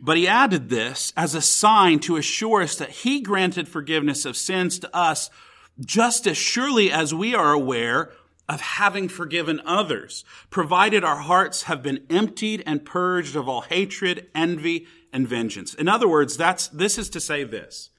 But 0.00 0.16
he 0.16 0.28
added 0.28 0.68
this 0.68 1.12
as 1.16 1.34
a 1.34 1.42
sign 1.42 1.98
to 2.00 2.16
assure 2.16 2.62
us 2.62 2.76
that 2.76 2.90
he 2.90 3.20
granted 3.20 3.66
forgiveness 3.66 4.24
of 4.24 4.36
sins 4.36 4.78
to 4.78 4.96
us 4.96 5.28
just 5.78 6.26
as 6.26 6.36
surely 6.36 6.90
as 6.90 7.14
we 7.14 7.34
are 7.34 7.52
aware 7.52 8.12
of 8.48 8.60
having 8.60 9.08
forgiven 9.08 9.60
others, 9.64 10.24
provided 10.50 11.04
our 11.04 11.18
hearts 11.18 11.64
have 11.64 11.82
been 11.82 12.04
emptied 12.10 12.62
and 12.66 12.84
purged 12.84 13.36
of 13.36 13.48
all 13.48 13.60
hatred, 13.60 14.26
envy, 14.34 14.86
and 15.12 15.28
vengeance. 15.28 15.72
In 15.72 15.88
other 15.88 16.08
words, 16.08 16.36
that's, 16.36 16.66
this 16.68 16.98
is 16.98 17.08
to 17.10 17.20
say 17.20 17.44
this 17.44 17.90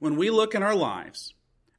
when 0.00 0.16
we 0.16 0.30
look 0.30 0.54
in 0.54 0.62
our 0.62 0.74
lives 0.74 1.34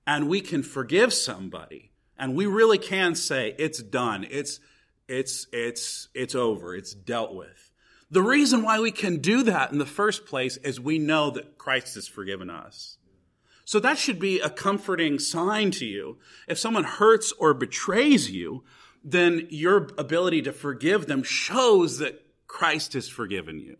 and 0.07 0.29
we 0.29 0.39
can 0.39 0.63
forgive 0.63 1.13
somebody 1.13 1.91
and 2.17 2.35
we 2.35 2.45
really 2.45 2.77
can 2.77 3.15
say 3.15 3.55
it's 3.57 3.81
done, 3.81 4.25
it's, 4.29 4.59
it's, 5.07 5.47
it's, 5.51 6.07
it's 6.13 6.35
over, 6.35 6.75
it's 6.75 6.93
dealt 6.93 7.35
with. 7.35 7.71
The 8.11 8.21
reason 8.21 8.61
why 8.61 8.79
we 8.79 8.91
can 8.91 9.17
do 9.17 9.43
that 9.43 9.71
in 9.71 9.77
the 9.77 9.85
first 9.85 10.25
place 10.25 10.57
is 10.57 10.79
we 10.79 10.99
know 10.99 11.31
that 11.31 11.57
Christ 11.57 11.95
has 11.95 12.07
forgiven 12.07 12.49
us. 12.49 12.97
So 13.65 13.79
that 13.79 13.97
should 13.97 14.19
be 14.19 14.39
a 14.39 14.49
comforting 14.49 15.19
sign 15.19 15.71
to 15.71 15.85
you. 15.85 16.17
If 16.47 16.57
someone 16.57 16.83
hurts 16.83 17.31
or 17.33 17.53
betrays 17.53 18.29
you, 18.29 18.63
then 19.03 19.47
your 19.49 19.89
ability 19.97 20.41
to 20.43 20.51
forgive 20.51 21.07
them 21.07 21.23
shows 21.23 21.97
that 21.99 22.25
Christ 22.47 22.93
has 22.93 23.07
forgiven 23.07 23.59
you. 23.59 23.77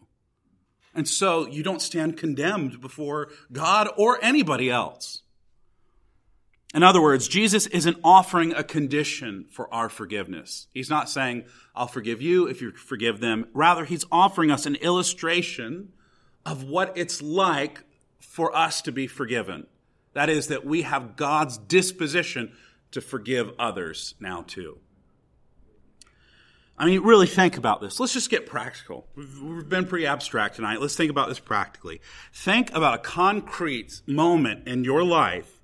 And 0.93 1.07
so 1.07 1.47
you 1.47 1.63
don't 1.63 1.81
stand 1.81 2.17
condemned 2.17 2.81
before 2.81 3.29
God 3.51 3.89
or 3.97 4.19
anybody 4.21 4.69
else. 4.69 5.23
In 6.73 6.83
other 6.83 7.01
words, 7.01 7.27
Jesus 7.27 7.67
isn't 7.67 7.97
offering 8.03 8.53
a 8.53 8.63
condition 8.63 9.45
for 9.51 9.73
our 9.73 9.89
forgiveness. 9.89 10.67
He's 10.73 10.89
not 10.89 11.09
saying, 11.09 11.43
I'll 11.75 11.87
forgive 11.87 12.21
you 12.21 12.47
if 12.47 12.61
you 12.61 12.71
forgive 12.71 13.19
them. 13.19 13.47
Rather, 13.53 13.83
he's 13.83 14.05
offering 14.11 14.51
us 14.51 14.65
an 14.65 14.75
illustration 14.75 15.91
of 16.45 16.63
what 16.63 16.93
it's 16.95 17.21
like 17.21 17.83
for 18.31 18.55
us 18.55 18.81
to 18.81 18.93
be 18.93 19.07
forgiven. 19.07 19.67
That 20.13 20.29
is, 20.29 20.47
that 20.47 20.65
we 20.65 20.83
have 20.83 21.17
God's 21.17 21.57
disposition 21.57 22.53
to 22.91 23.01
forgive 23.01 23.51
others 23.59 24.15
now 24.21 24.43
too. 24.43 24.77
I 26.77 26.85
mean, 26.85 27.01
really 27.01 27.27
think 27.27 27.57
about 27.57 27.81
this. 27.81 27.99
Let's 27.99 28.13
just 28.13 28.29
get 28.29 28.45
practical. 28.45 29.05
We've 29.17 29.67
been 29.67 29.85
pretty 29.85 30.07
abstract 30.07 30.55
tonight. 30.55 30.79
Let's 30.79 30.95
think 30.95 31.11
about 31.11 31.27
this 31.27 31.39
practically. 31.39 31.99
Think 32.33 32.73
about 32.73 32.93
a 32.93 32.99
concrete 32.99 34.01
moment 34.07 34.65
in 34.65 34.85
your 34.85 35.03
life 35.03 35.59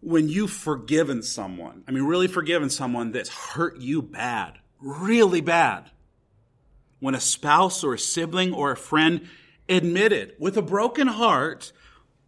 when 0.00 0.30
you've 0.30 0.50
forgiven 0.50 1.22
someone. 1.22 1.84
I 1.86 1.90
mean, 1.90 2.04
really 2.04 2.26
forgiven 2.26 2.70
someone 2.70 3.12
that's 3.12 3.28
hurt 3.28 3.76
you 3.76 4.00
bad, 4.00 4.54
really 4.80 5.42
bad. 5.42 5.90
When 7.00 7.14
a 7.14 7.20
spouse 7.20 7.84
or 7.84 7.92
a 7.92 7.98
sibling 7.98 8.54
or 8.54 8.70
a 8.70 8.78
friend 8.78 9.28
admitted 9.68 10.34
with 10.38 10.56
a 10.56 10.62
broken 10.62 11.08
heart 11.08 11.72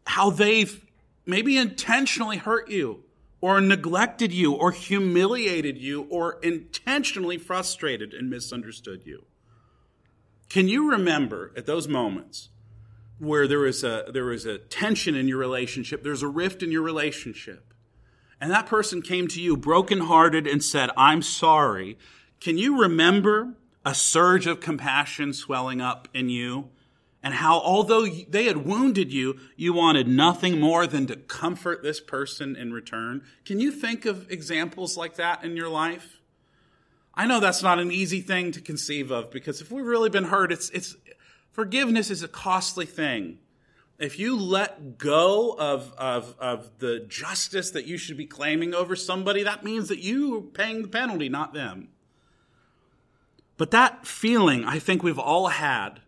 how 0.06 0.30
they've 0.30 0.84
maybe 1.24 1.56
intentionally 1.56 2.36
hurt 2.36 2.70
you 2.70 3.02
or 3.40 3.60
neglected 3.60 4.32
you 4.32 4.54
or 4.54 4.72
humiliated 4.72 5.76
you 5.76 6.02
or 6.10 6.38
intentionally 6.42 7.36
frustrated 7.36 8.14
and 8.14 8.30
misunderstood 8.30 9.02
you. 9.04 9.24
Can 10.48 10.68
you 10.68 10.90
remember 10.90 11.52
at 11.56 11.66
those 11.66 11.88
moments 11.88 12.48
where 13.18 13.48
there 13.48 13.66
is 13.66 13.82
a 13.82 14.04
there 14.12 14.24
was 14.24 14.46
a 14.46 14.58
tension 14.58 15.14
in 15.14 15.26
your 15.26 15.38
relationship, 15.38 16.02
there's 16.02 16.22
a 16.22 16.28
rift 16.28 16.62
in 16.62 16.70
your 16.70 16.82
relationship, 16.82 17.74
and 18.40 18.50
that 18.50 18.66
person 18.66 19.02
came 19.02 19.26
to 19.28 19.40
you 19.40 19.56
brokenhearted 19.56 20.46
and 20.46 20.62
said, 20.62 20.90
"I'm 20.96 21.22
sorry." 21.22 21.98
Can 22.40 22.58
you 22.58 22.80
remember 22.80 23.54
a 23.84 23.94
surge 23.94 24.46
of 24.46 24.60
compassion 24.60 25.32
swelling 25.32 25.80
up 25.80 26.08
in 26.12 26.28
you 26.28 26.70
and 27.26 27.34
how 27.34 27.58
although 27.58 28.06
they 28.06 28.44
had 28.44 28.58
wounded 28.58 29.12
you, 29.12 29.36
you 29.56 29.72
wanted 29.72 30.06
nothing 30.06 30.60
more 30.60 30.86
than 30.86 31.08
to 31.08 31.16
comfort 31.16 31.82
this 31.82 31.98
person 31.98 32.54
in 32.54 32.72
return. 32.72 33.24
Can 33.44 33.58
you 33.58 33.72
think 33.72 34.06
of 34.06 34.30
examples 34.30 34.96
like 34.96 35.16
that 35.16 35.42
in 35.42 35.56
your 35.56 35.68
life? 35.68 36.20
I 37.14 37.26
know 37.26 37.40
that's 37.40 37.64
not 37.64 37.80
an 37.80 37.90
easy 37.90 38.20
thing 38.20 38.52
to 38.52 38.60
conceive 38.60 39.10
of 39.10 39.32
because 39.32 39.60
if 39.60 39.72
we've 39.72 39.84
really 39.84 40.08
been 40.08 40.22
hurt, 40.22 40.52
it's, 40.52 40.70
it's, 40.70 40.94
forgiveness 41.50 42.10
is 42.10 42.22
a 42.22 42.28
costly 42.28 42.86
thing. 42.86 43.38
If 43.98 44.20
you 44.20 44.38
let 44.38 44.96
go 44.96 45.56
of, 45.58 45.92
of, 45.98 46.36
of 46.38 46.78
the 46.78 47.00
justice 47.08 47.72
that 47.72 47.86
you 47.86 47.98
should 47.98 48.16
be 48.16 48.26
claiming 48.26 48.72
over 48.72 48.94
somebody, 48.94 49.42
that 49.42 49.64
means 49.64 49.88
that 49.88 49.98
you 49.98 50.38
are 50.38 50.42
paying 50.42 50.82
the 50.82 50.88
penalty, 50.88 51.28
not 51.28 51.54
them. 51.54 51.88
But 53.56 53.72
that 53.72 54.06
feeling 54.06 54.64
I 54.64 54.78
think 54.78 55.02
we've 55.02 55.18
all 55.18 55.48
had 55.48 56.02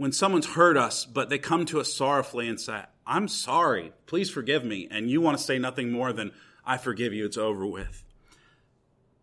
when 0.00 0.12
someone's 0.12 0.46
hurt 0.46 0.78
us, 0.78 1.04
but 1.04 1.28
they 1.28 1.36
come 1.36 1.66
to 1.66 1.78
us 1.78 1.92
sorrowfully 1.92 2.48
and 2.48 2.58
say, 2.58 2.84
I'm 3.06 3.28
sorry, 3.28 3.92
please 4.06 4.30
forgive 4.30 4.64
me, 4.64 4.88
and 4.90 5.10
you 5.10 5.20
want 5.20 5.36
to 5.36 5.44
say 5.44 5.58
nothing 5.58 5.92
more 5.92 6.10
than, 6.10 6.32
I 6.64 6.78
forgive 6.78 7.12
you, 7.12 7.26
it's 7.26 7.36
over 7.36 7.66
with. 7.66 8.02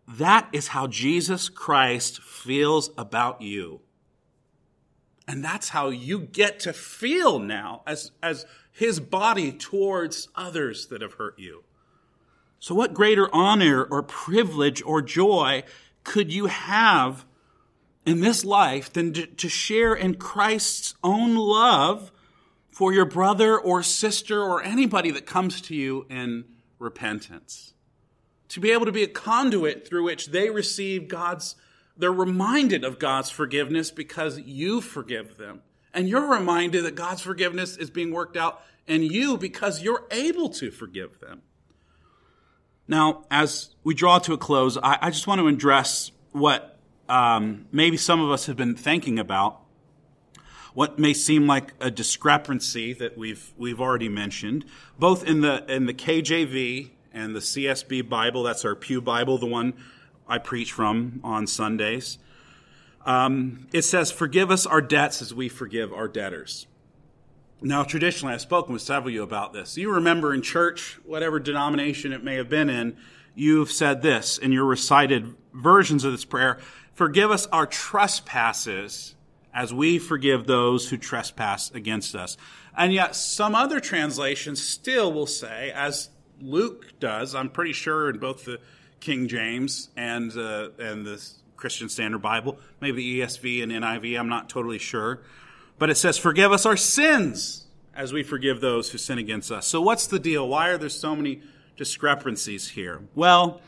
That 0.06 0.48
is 0.52 0.68
how 0.68 0.86
Jesus 0.86 1.48
Christ 1.48 2.22
feels 2.22 2.90
about 2.96 3.42
you. 3.42 3.80
And 5.26 5.44
that's 5.44 5.70
how 5.70 5.88
you 5.88 6.20
get 6.20 6.60
to 6.60 6.72
feel 6.72 7.40
now 7.40 7.82
as, 7.84 8.12
as 8.22 8.46
his 8.70 9.00
body 9.00 9.50
towards 9.50 10.28
others 10.36 10.86
that 10.86 11.02
have 11.02 11.14
hurt 11.14 11.40
you. 11.40 11.64
So, 12.60 12.76
what 12.76 12.94
greater 12.94 13.28
honor 13.34 13.82
or 13.82 14.04
privilege 14.04 14.80
or 14.84 15.02
joy 15.02 15.64
could 16.04 16.32
you 16.32 16.46
have 16.46 17.24
in 18.08 18.20
this 18.20 18.42
life 18.42 18.90
than 18.90 19.12
to, 19.12 19.48
share 19.50 19.94
in 19.94 20.14
Christ's 20.14 20.94
own 21.04 21.36
love 21.36 22.10
for 22.70 22.90
your 22.90 23.04
brother 23.04 23.58
or 23.58 23.82
sister 23.82 24.42
or 24.42 24.62
anybody 24.62 25.10
that 25.10 25.26
comes 25.26 25.60
to 25.60 25.74
you 25.74 26.06
in 26.08 26.46
repentance. 26.78 27.74
To 28.48 28.60
be 28.60 28.70
able 28.70 28.86
to 28.86 28.92
be 28.92 29.02
a 29.02 29.08
conduit 29.08 29.86
through 29.86 30.04
which 30.04 30.28
they 30.28 30.48
receive 30.48 31.06
God's, 31.06 31.54
they're 31.98 32.10
reminded 32.10 32.82
of 32.82 32.98
God's 32.98 33.28
forgiveness 33.28 33.90
because 33.90 34.40
you 34.40 34.80
forgive 34.80 35.36
them. 35.36 35.60
And 35.92 36.08
you're 36.08 36.30
reminded 36.30 36.86
that 36.86 36.94
God's 36.94 37.20
forgiveness 37.20 37.76
is 37.76 37.90
being 37.90 38.10
worked 38.10 38.38
out 38.38 38.62
in 38.86 39.02
you 39.02 39.36
because 39.36 39.82
you're 39.82 40.06
able 40.10 40.48
to 40.50 40.70
forgive 40.70 41.20
them. 41.20 41.42
Now, 42.86 43.26
as 43.30 43.74
we 43.84 43.92
draw 43.92 44.18
to 44.20 44.32
a 44.32 44.38
close, 44.38 44.78
I, 44.78 44.96
I 45.02 45.10
just 45.10 45.26
want 45.26 45.40
to 45.40 45.48
address 45.48 46.10
what 46.32 46.77
um, 47.08 47.66
maybe 47.72 47.96
some 47.96 48.20
of 48.20 48.30
us 48.30 48.46
have 48.46 48.56
been 48.56 48.74
thinking 48.74 49.18
about 49.18 49.60
what 50.74 50.98
may 50.98 51.12
seem 51.12 51.46
like 51.46 51.72
a 51.80 51.90
discrepancy 51.90 52.92
that 52.92 53.16
we've 53.16 53.52
we've 53.56 53.80
already 53.80 54.08
mentioned, 54.08 54.64
both 54.98 55.24
in 55.24 55.40
the 55.40 55.64
in 55.72 55.86
the 55.86 55.94
KJV 55.94 56.90
and 57.12 57.34
the 57.34 57.40
CSB 57.40 58.08
Bible. 58.08 58.42
That's 58.42 58.64
our 58.64 58.74
Pew 58.74 59.00
Bible, 59.00 59.38
the 59.38 59.46
one 59.46 59.74
I 60.28 60.38
preach 60.38 60.72
from 60.72 61.20
on 61.24 61.46
Sundays. 61.46 62.18
Um, 63.06 63.66
it 63.72 63.82
says, 63.82 64.12
"Forgive 64.12 64.50
us 64.50 64.66
our 64.66 64.82
debts 64.82 65.22
as 65.22 65.34
we 65.34 65.48
forgive 65.48 65.92
our 65.92 66.08
debtors." 66.08 66.66
Now, 67.60 67.82
traditionally, 67.82 68.34
I've 68.34 68.40
spoken 68.40 68.72
with 68.72 68.82
several 68.82 69.08
of 69.08 69.14
you 69.14 69.22
about 69.24 69.52
this. 69.52 69.76
You 69.76 69.92
remember 69.92 70.32
in 70.32 70.42
church, 70.42 71.00
whatever 71.04 71.40
denomination 71.40 72.12
it 72.12 72.22
may 72.22 72.36
have 72.36 72.48
been 72.48 72.70
in, 72.70 72.96
you've 73.38 73.70
said 73.70 74.02
this 74.02 74.38
in 74.38 74.52
your 74.52 74.64
recited 74.64 75.34
versions 75.52 76.04
of 76.04 76.12
this 76.12 76.24
prayer 76.24 76.58
Forgive 76.94 77.30
us 77.30 77.46
our 77.46 77.64
trespasses 77.66 79.14
as 79.54 79.72
we 79.72 80.00
forgive 80.00 80.46
those 80.46 80.90
who 80.90 80.96
trespass 80.96 81.70
against 81.70 82.16
us. 82.16 82.36
And 82.76 82.92
yet, 82.92 83.14
some 83.14 83.54
other 83.54 83.78
translations 83.78 84.60
still 84.60 85.12
will 85.12 85.26
say, 85.26 85.70
as 85.72 86.10
Luke 86.40 86.98
does, 86.98 87.36
I'm 87.36 87.50
pretty 87.50 87.72
sure 87.72 88.10
in 88.10 88.18
both 88.18 88.44
the 88.44 88.58
King 88.98 89.28
James 89.28 89.90
and, 89.96 90.36
uh, 90.36 90.70
and 90.80 91.06
the 91.06 91.24
Christian 91.56 91.88
Standard 91.88 92.20
Bible, 92.20 92.58
maybe 92.80 92.96
the 92.96 93.20
ESV 93.20 93.62
and 93.62 93.70
NIV, 93.70 94.18
I'm 94.18 94.28
not 94.28 94.48
totally 94.48 94.78
sure. 94.78 95.20
But 95.78 95.90
it 95.90 95.96
says, 95.96 96.18
Forgive 96.18 96.50
us 96.50 96.66
our 96.66 96.76
sins 96.76 97.66
as 97.94 98.12
we 98.12 98.22
forgive 98.22 98.60
those 98.60 98.90
who 98.90 98.98
sin 98.98 99.18
against 99.18 99.50
us. 99.52 99.66
So, 99.66 99.80
what's 99.80 100.06
the 100.08 100.18
deal? 100.18 100.48
Why 100.48 100.68
are 100.68 100.78
there 100.78 100.88
so 100.88 101.14
many 101.14 101.42
discrepancies 101.78 102.68
here? 102.68 103.00
Well, 103.14 103.62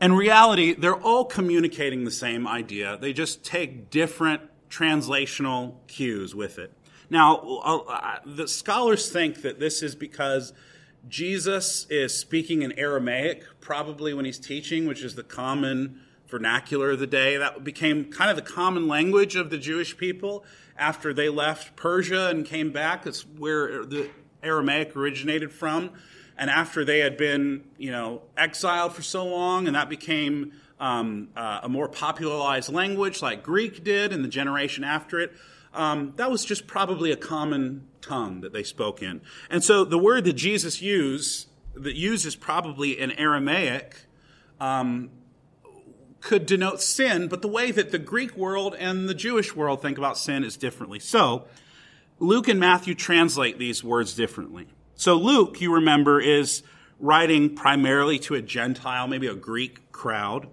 in 0.00 0.14
reality, 0.14 0.74
they're 0.74 0.96
all 0.96 1.26
communicating 1.26 2.04
the 2.04 2.10
same 2.10 2.48
idea. 2.48 2.96
They 2.96 3.12
just 3.12 3.44
take 3.44 3.90
different 3.90 4.42
translational 4.70 5.74
cues 5.86 6.34
with 6.34 6.58
it. 6.58 6.72
Now, 7.10 7.36
uh, 7.36 8.18
the 8.24 8.48
scholars 8.48 9.10
think 9.10 9.42
that 9.42 9.60
this 9.60 9.82
is 9.82 9.94
because 9.94 10.54
Jesus 11.08 11.86
is 11.90 12.18
speaking 12.18 12.62
in 12.62 12.72
Aramaic, 12.78 13.44
probably 13.60 14.14
when 14.14 14.24
he's 14.24 14.38
teaching, 14.38 14.86
which 14.86 15.02
is 15.02 15.14
the 15.14 15.22
common 15.22 16.00
vernacular 16.26 16.92
of 16.92 17.00
the 17.00 17.06
day. 17.06 17.36
That 17.36 17.62
became 17.62 18.06
kind 18.06 18.30
of 18.30 18.36
the 18.36 18.50
common 18.50 18.88
language 18.88 19.36
of 19.36 19.50
the 19.50 19.58
Jewish 19.58 19.96
people 19.96 20.44
after 20.78 21.12
they 21.12 21.28
left 21.28 21.76
Persia 21.76 22.28
and 22.30 22.46
came 22.46 22.72
back. 22.72 23.06
It's 23.06 23.26
where 23.26 23.84
the 23.84 24.08
Aramaic 24.42 24.96
originated 24.96 25.52
from 25.52 25.90
and 26.36 26.50
after 26.50 26.84
they 26.84 27.00
had 27.00 27.16
been, 27.16 27.64
you 27.78 27.90
know, 27.90 28.22
exiled 28.36 28.94
for 28.94 29.02
so 29.02 29.26
long, 29.26 29.66
and 29.66 29.76
that 29.76 29.88
became 29.88 30.52
um, 30.80 31.28
uh, 31.36 31.60
a 31.62 31.68
more 31.68 31.88
popularized 31.88 32.72
language 32.72 33.22
like 33.22 33.42
Greek 33.42 33.84
did 33.84 34.12
in 34.12 34.22
the 34.22 34.28
generation 34.28 34.84
after 34.84 35.20
it, 35.20 35.32
um, 35.74 36.12
that 36.16 36.30
was 36.30 36.44
just 36.44 36.66
probably 36.66 37.12
a 37.12 37.16
common 37.16 37.86
tongue 38.00 38.40
that 38.40 38.52
they 38.52 38.62
spoke 38.62 39.02
in. 39.02 39.20
And 39.48 39.62
so 39.62 39.84
the 39.84 39.98
word 39.98 40.24
that 40.24 40.34
Jesus 40.34 40.82
used, 40.82 41.48
that 41.74 41.94
uses 41.94 42.36
probably 42.36 42.98
in 42.98 43.12
Aramaic, 43.12 44.06
um, 44.60 45.10
could 46.20 46.46
denote 46.46 46.80
sin, 46.80 47.28
but 47.28 47.42
the 47.42 47.48
way 47.48 47.70
that 47.70 47.90
the 47.90 47.98
Greek 47.98 48.36
world 48.36 48.76
and 48.78 49.08
the 49.08 49.14
Jewish 49.14 49.56
world 49.56 49.82
think 49.82 49.98
about 49.98 50.16
sin 50.16 50.44
is 50.44 50.56
differently. 50.56 50.98
So 50.98 51.46
Luke 52.18 52.48
and 52.48 52.60
Matthew 52.60 52.94
translate 52.94 53.58
these 53.58 53.82
words 53.82 54.14
differently. 54.14 54.68
So 55.02 55.16
Luke, 55.16 55.60
you 55.60 55.74
remember, 55.74 56.20
is 56.20 56.62
writing 57.00 57.56
primarily 57.56 58.20
to 58.20 58.36
a 58.36 58.40
Gentile, 58.40 59.08
maybe 59.08 59.26
a 59.26 59.34
Greek 59.34 59.90
crowd. 59.90 60.46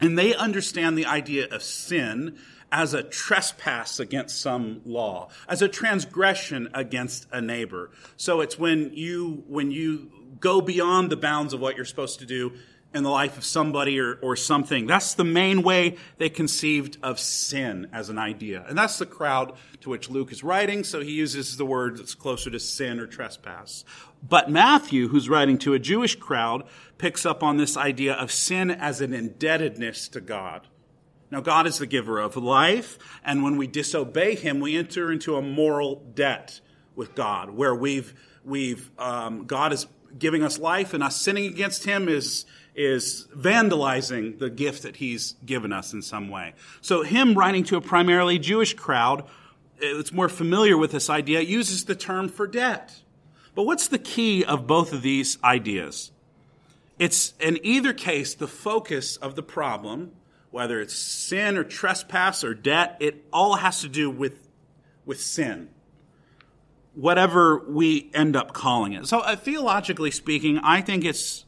And 0.00 0.16
they 0.16 0.32
understand 0.32 0.96
the 0.96 1.06
idea 1.06 1.48
of 1.48 1.60
sin 1.60 2.38
as 2.70 2.94
a 2.94 3.02
trespass 3.02 3.98
against 3.98 4.40
some 4.40 4.80
law, 4.84 5.28
as 5.48 5.60
a 5.60 5.66
transgression 5.66 6.68
against 6.72 7.26
a 7.32 7.40
neighbor. 7.40 7.90
So 8.16 8.42
it's 8.42 8.56
when 8.56 8.92
you, 8.94 9.42
when 9.48 9.72
you 9.72 10.08
go 10.38 10.60
beyond 10.60 11.10
the 11.10 11.16
bounds 11.16 11.52
of 11.52 11.58
what 11.58 11.74
you're 11.74 11.84
supposed 11.84 12.20
to 12.20 12.26
do 12.26 12.52
in 12.94 13.02
the 13.02 13.10
life 13.10 13.36
of 13.36 13.44
somebody 13.44 13.98
or, 13.98 14.14
or 14.22 14.36
something. 14.36 14.86
That's 14.86 15.14
the 15.14 15.24
main 15.24 15.62
way 15.62 15.96
they 16.18 16.30
conceived 16.30 16.96
of 17.02 17.18
sin 17.18 17.88
as 17.92 18.08
an 18.08 18.18
idea. 18.18 18.64
And 18.68 18.78
that's 18.78 18.98
the 18.98 19.06
crowd 19.06 19.54
to 19.80 19.90
which 19.90 20.08
Luke 20.08 20.30
is 20.30 20.44
writing, 20.44 20.84
so 20.84 21.00
he 21.00 21.10
uses 21.10 21.56
the 21.56 21.66
word 21.66 21.98
that's 21.98 22.14
closer 22.14 22.50
to 22.50 22.60
sin 22.60 23.00
or 23.00 23.06
trespass. 23.06 23.84
But 24.26 24.48
Matthew, 24.48 25.08
who's 25.08 25.28
writing 25.28 25.58
to 25.58 25.74
a 25.74 25.78
Jewish 25.78 26.14
crowd, 26.14 26.64
picks 26.96 27.26
up 27.26 27.42
on 27.42 27.56
this 27.56 27.76
idea 27.76 28.14
of 28.14 28.30
sin 28.30 28.70
as 28.70 29.00
an 29.00 29.12
indebtedness 29.12 30.08
to 30.08 30.20
God. 30.20 30.68
Now, 31.30 31.40
God 31.40 31.66
is 31.66 31.78
the 31.78 31.86
giver 31.86 32.20
of 32.20 32.36
life, 32.36 32.96
and 33.24 33.42
when 33.42 33.56
we 33.56 33.66
disobey 33.66 34.36
Him, 34.36 34.60
we 34.60 34.76
enter 34.76 35.10
into 35.10 35.36
a 35.36 35.42
moral 35.42 35.96
debt 36.14 36.60
with 36.94 37.16
God, 37.16 37.50
where 37.50 37.74
we've, 37.74 38.14
we've, 38.44 38.88
um, 39.00 39.46
God 39.46 39.72
is 39.72 39.88
giving 40.16 40.44
us 40.44 40.60
life, 40.60 40.94
and 40.94 41.02
us 41.02 41.20
sinning 41.20 41.46
against 41.46 41.84
Him 41.84 42.08
is, 42.08 42.46
is 42.74 43.28
vandalizing 43.36 44.38
the 44.38 44.50
gift 44.50 44.82
that 44.82 44.96
He's 44.96 45.36
given 45.44 45.72
us 45.72 45.92
in 45.92 46.02
some 46.02 46.28
way. 46.28 46.54
So, 46.80 47.02
him 47.02 47.34
writing 47.34 47.64
to 47.64 47.76
a 47.76 47.80
primarily 47.80 48.38
Jewish 48.38 48.74
crowd, 48.74 49.24
it's 49.78 50.12
more 50.12 50.28
familiar 50.28 50.76
with 50.76 50.92
this 50.92 51.08
idea, 51.08 51.40
uses 51.40 51.84
the 51.84 51.94
term 51.94 52.28
for 52.28 52.46
debt. 52.46 53.00
But 53.54 53.64
what's 53.64 53.88
the 53.88 53.98
key 53.98 54.44
of 54.44 54.66
both 54.66 54.92
of 54.92 55.02
these 55.02 55.38
ideas? 55.44 56.10
It's 56.98 57.34
in 57.40 57.58
either 57.62 57.92
case 57.92 58.34
the 58.34 58.48
focus 58.48 59.16
of 59.16 59.36
the 59.36 59.42
problem, 59.42 60.12
whether 60.50 60.80
it's 60.80 60.94
sin 60.94 61.56
or 61.56 61.64
trespass 61.64 62.44
or 62.44 62.54
debt, 62.54 62.96
it 63.00 63.24
all 63.32 63.56
has 63.56 63.80
to 63.80 63.88
do 63.88 64.10
with, 64.10 64.48
with 65.04 65.20
sin. 65.20 65.68
Whatever 66.94 67.58
we 67.68 68.10
end 68.14 68.36
up 68.36 68.52
calling 68.52 68.92
it. 68.92 69.06
So, 69.06 69.20
uh, 69.20 69.34
theologically 69.34 70.12
speaking, 70.12 70.58
I 70.58 70.80
think 70.80 71.04
it's 71.04 71.43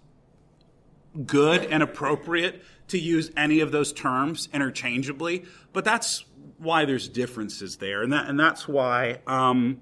good 1.24 1.64
and 1.64 1.82
appropriate 1.82 2.62
to 2.88 2.98
use 2.98 3.30
any 3.36 3.60
of 3.60 3.72
those 3.72 3.92
terms 3.92 4.48
interchangeably, 4.52 5.44
but 5.72 5.84
that's 5.84 6.24
why 6.58 6.84
there's 6.84 7.08
differences 7.08 7.76
there, 7.76 8.02
and 8.02 8.12
that 8.12 8.28
and 8.28 8.38
that's 8.38 8.68
why 8.68 9.20
um, 9.26 9.80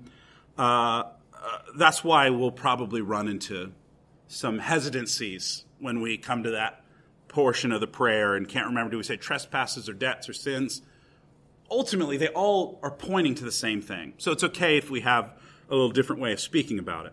uh, 0.58 0.62
uh, 0.62 1.58
that's 1.76 2.02
why 2.02 2.30
we'll 2.30 2.50
probably 2.50 3.00
run 3.00 3.28
into 3.28 3.72
some 4.28 4.58
hesitancies 4.58 5.64
when 5.78 6.00
we 6.00 6.16
come 6.16 6.42
to 6.42 6.50
that 6.50 6.82
portion 7.28 7.72
of 7.72 7.80
the 7.80 7.86
prayer 7.86 8.34
and 8.36 8.48
can't 8.48 8.66
remember 8.66 8.92
do 8.92 8.96
we 8.96 9.02
say 9.02 9.16
trespasses 9.16 9.88
or 9.88 9.92
debts 9.92 10.28
or 10.28 10.32
sins? 10.32 10.82
Ultimately 11.70 12.16
they 12.16 12.28
all 12.28 12.78
are 12.82 12.90
pointing 12.90 13.34
to 13.36 13.44
the 13.44 13.52
same 13.52 13.82
thing. 13.82 14.14
So 14.18 14.32
it's 14.32 14.44
okay 14.44 14.78
if 14.78 14.90
we 14.90 15.00
have 15.00 15.32
a 15.68 15.74
little 15.74 15.90
different 15.90 16.22
way 16.22 16.32
of 16.32 16.40
speaking 16.40 16.78
about 16.78 17.06
it. 17.06 17.12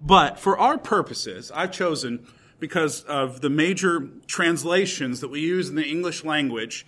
But 0.00 0.38
for 0.38 0.58
our 0.58 0.76
purposes 0.76 1.50
i've 1.54 1.72
chosen 1.72 2.26
because 2.66 3.02
of 3.04 3.40
the 3.40 3.50
major 3.50 4.08
translations 4.26 5.20
that 5.20 5.28
we 5.28 5.40
use 5.40 5.68
in 5.68 5.76
the 5.76 5.86
english 5.86 6.24
language 6.24 6.86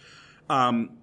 um, 0.48 0.98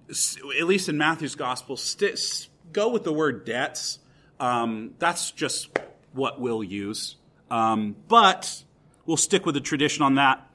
at 0.58 0.66
least 0.66 0.88
in 0.88 0.98
matthew's 0.98 1.34
gospel 1.34 1.76
st- 1.76 2.48
go 2.72 2.88
with 2.88 3.04
the 3.04 3.12
word 3.12 3.44
debts 3.44 3.98
um, 4.40 4.94
that's 4.98 5.30
just 5.30 5.78
what 6.12 6.40
we'll 6.40 6.64
use. 6.64 7.16
Um, 7.50 7.96
but 8.08 8.62
we'll 9.06 9.16
stick 9.16 9.44
with 9.46 9.54
the 9.54 9.60
tradition 9.60 10.02
on 10.02 10.14
that. 10.16 10.46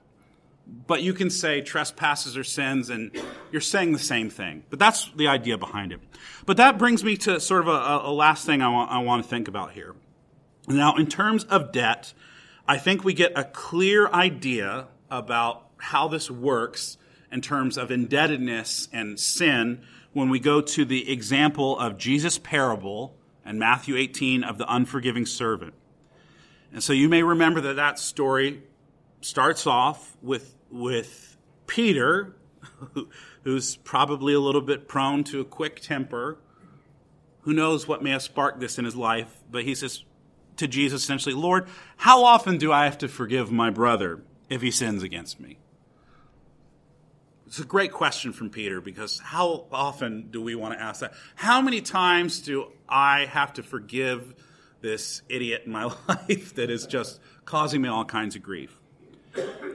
But 0.85 1.01
you 1.01 1.13
can 1.13 1.29
say 1.29 1.61
trespasses 1.61 2.37
or 2.37 2.43
sins, 2.43 2.89
and 2.89 3.11
you're 3.51 3.61
saying 3.61 3.93
the 3.93 3.99
same 3.99 4.29
thing. 4.29 4.63
But 4.69 4.77
that's 4.77 5.09
the 5.15 5.27
idea 5.27 5.57
behind 5.57 5.91
it. 5.91 5.99
But 6.45 6.57
that 6.57 6.77
brings 6.77 7.03
me 7.03 7.17
to 7.17 7.39
sort 7.39 7.61
of 7.61 7.67
a, 7.67 8.07
a 8.07 8.11
last 8.11 8.45
thing 8.45 8.61
I 8.61 8.69
want, 8.69 8.91
I 8.91 8.99
want 8.99 9.23
to 9.23 9.29
think 9.29 9.47
about 9.47 9.71
here. 9.71 9.95
Now, 10.67 10.95
in 10.95 11.07
terms 11.07 11.43
of 11.45 11.71
debt, 11.71 12.13
I 12.69 12.77
think 12.77 13.03
we 13.03 13.15
get 13.15 13.31
a 13.35 13.45
clear 13.45 14.07
idea 14.09 14.89
about 15.09 15.65
how 15.77 16.07
this 16.07 16.29
works 16.29 16.99
in 17.31 17.41
terms 17.41 17.79
of 17.79 17.89
indebtedness 17.89 18.87
and 18.93 19.19
sin 19.19 19.81
when 20.13 20.29
we 20.29 20.39
go 20.39 20.61
to 20.61 20.85
the 20.85 21.11
example 21.11 21.79
of 21.79 21.97
Jesus' 21.97 22.37
parable 22.37 23.17
and 23.43 23.57
Matthew 23.57 23.97
18 23.97 24.43
of 24.43 24.59
the 24.59 24.71
unforgiving 24.71 25.25
servant. 25.25 25.73
And 26.71 26.83
so 26.83 26.93
you 26.93 27.09
may 27.09 27.23
remember 27.23 27.59
that 27.61 27.77
that 27.77 27.97
story 27.97 28.61
starts 29.21 29.65
off 29.65 30.15
with, 30.21 30.55
with 30.69 31.37
Peter, 31.65 32.35
who's 33.45 33.77
probably 33.77 34.35
a 34.35 34.39
little 34.39 34.61
bit 34.61 34.87
prone 34.87 35.23
to 35.23 35.41
a 35.41 35.45
quick 35.45 35.79
temper. 35.79 36.37
Who 37.41 37.53
knows 37.53 37.87
what 37.87 38.03
may 38.03 38.11
have 38.11 38.21
sparked 38.21 38.59
this 38.59 38.77
in 38.77 38.85
his 38.85 38.95
life? 38.95 39.41
But 39.49 39.63
he 39.63 39.73
says 39.73 40.03
to 40.59 40.67
Jesus 40.67 41.03
essentially, 41.03 41.35
Lord, 41.35 41.67
how 41.97 42.23
often 42.23 42.57
do 42.57 42.71
I 42.71 42.85
have 42.85 42.97
to 42.99 43.07
forgive 43.07 43.51
my 43.51 43.69
brother 43.69 44.21
if 44.49 44.61
he 44.61 44.71
sins 44.71 45.03
against 45.03 45.39
me? 45.39 45.57
It's 47.47 47.59
a 47.59 47.65
great 47.65 47.91
question 47.91 48.31
from 48.31 48.51
Peter 48.51 48.79
because 48.79 49.19
how 49.19 49.65
often 49.71 50.29
do 50.29 50.41
we 50.41 50.53
want 50.53 50.75
to 50.75 50.81
ask 50.81 51.01
that? 51.01 51.13
How 51.35 51.61
many 51.61 51.81
times 51.81 52.41
do 52.41 52.71
I 52.87 53.25
have 53.25 53.53
to 53.53 53.63
forgive 53.63 54.35
this 54.81 55.23
idiot 55.27 55.63
in 55.65 55.71
my 55.71 55.85
life 56.07 56.55
that 56.55 56.69
is 56.69 56.85
just 56.85 57.19
causing 57.45 57.81
me 57.81 57.89
all 57.89 58.05
kinds 58.05 58.35
of 58.35 58.43
grief? 58.43 58.78